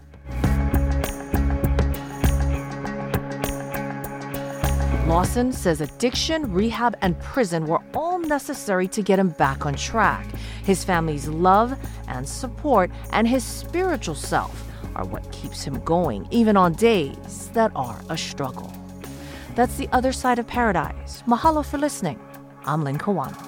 Lawson 5.09 5.53
says 5.53 5.81
addiction, 5.81 6.53
rehab, 6.53 6.95
and 7.01 7.19
prison 7.21 7.67
were 7.67 7.81
all 7.95 8.19
necessary 8.19 8.87
to 8.89 9.01
get 9.01 9.19
him 9.19 9.31
back 9.31 9.65
on 9.65 9.75
track. 9.75 10.27
His 10.63 10.85
family's 10.85 11.27
love 11.27 11.79
and 12.09 12.29
support 12.29 12.91
and 13.11 13.27
his 13.27 13.43
spiritual 13.43 14.15
self 14.15 14.71
are 14.95 15.07
what 15.07 15.33
keeps 15.33 15.65
him 15.65 15.81
going, 15.83 16.29
even 16.31 16.59
on 16.59 16.75
days 16.75 17.49
that 17.55 17.73
are 17.75 17.99
a 18.11 18.19
struggle. 18.19 18.71
That's 19.55 19.79
the 19.79 19.89
other 19.93 20.13
side 20.13 20.39
of 20.39 20.47
paradise. 20.47 21.23
Mahalo 21.27 21.65
for 21.65 21.79
listening. 21.79 22.21
I'm 22.67 22.85
Lynn 22.85 22.99
Kawano. 22.99 23.48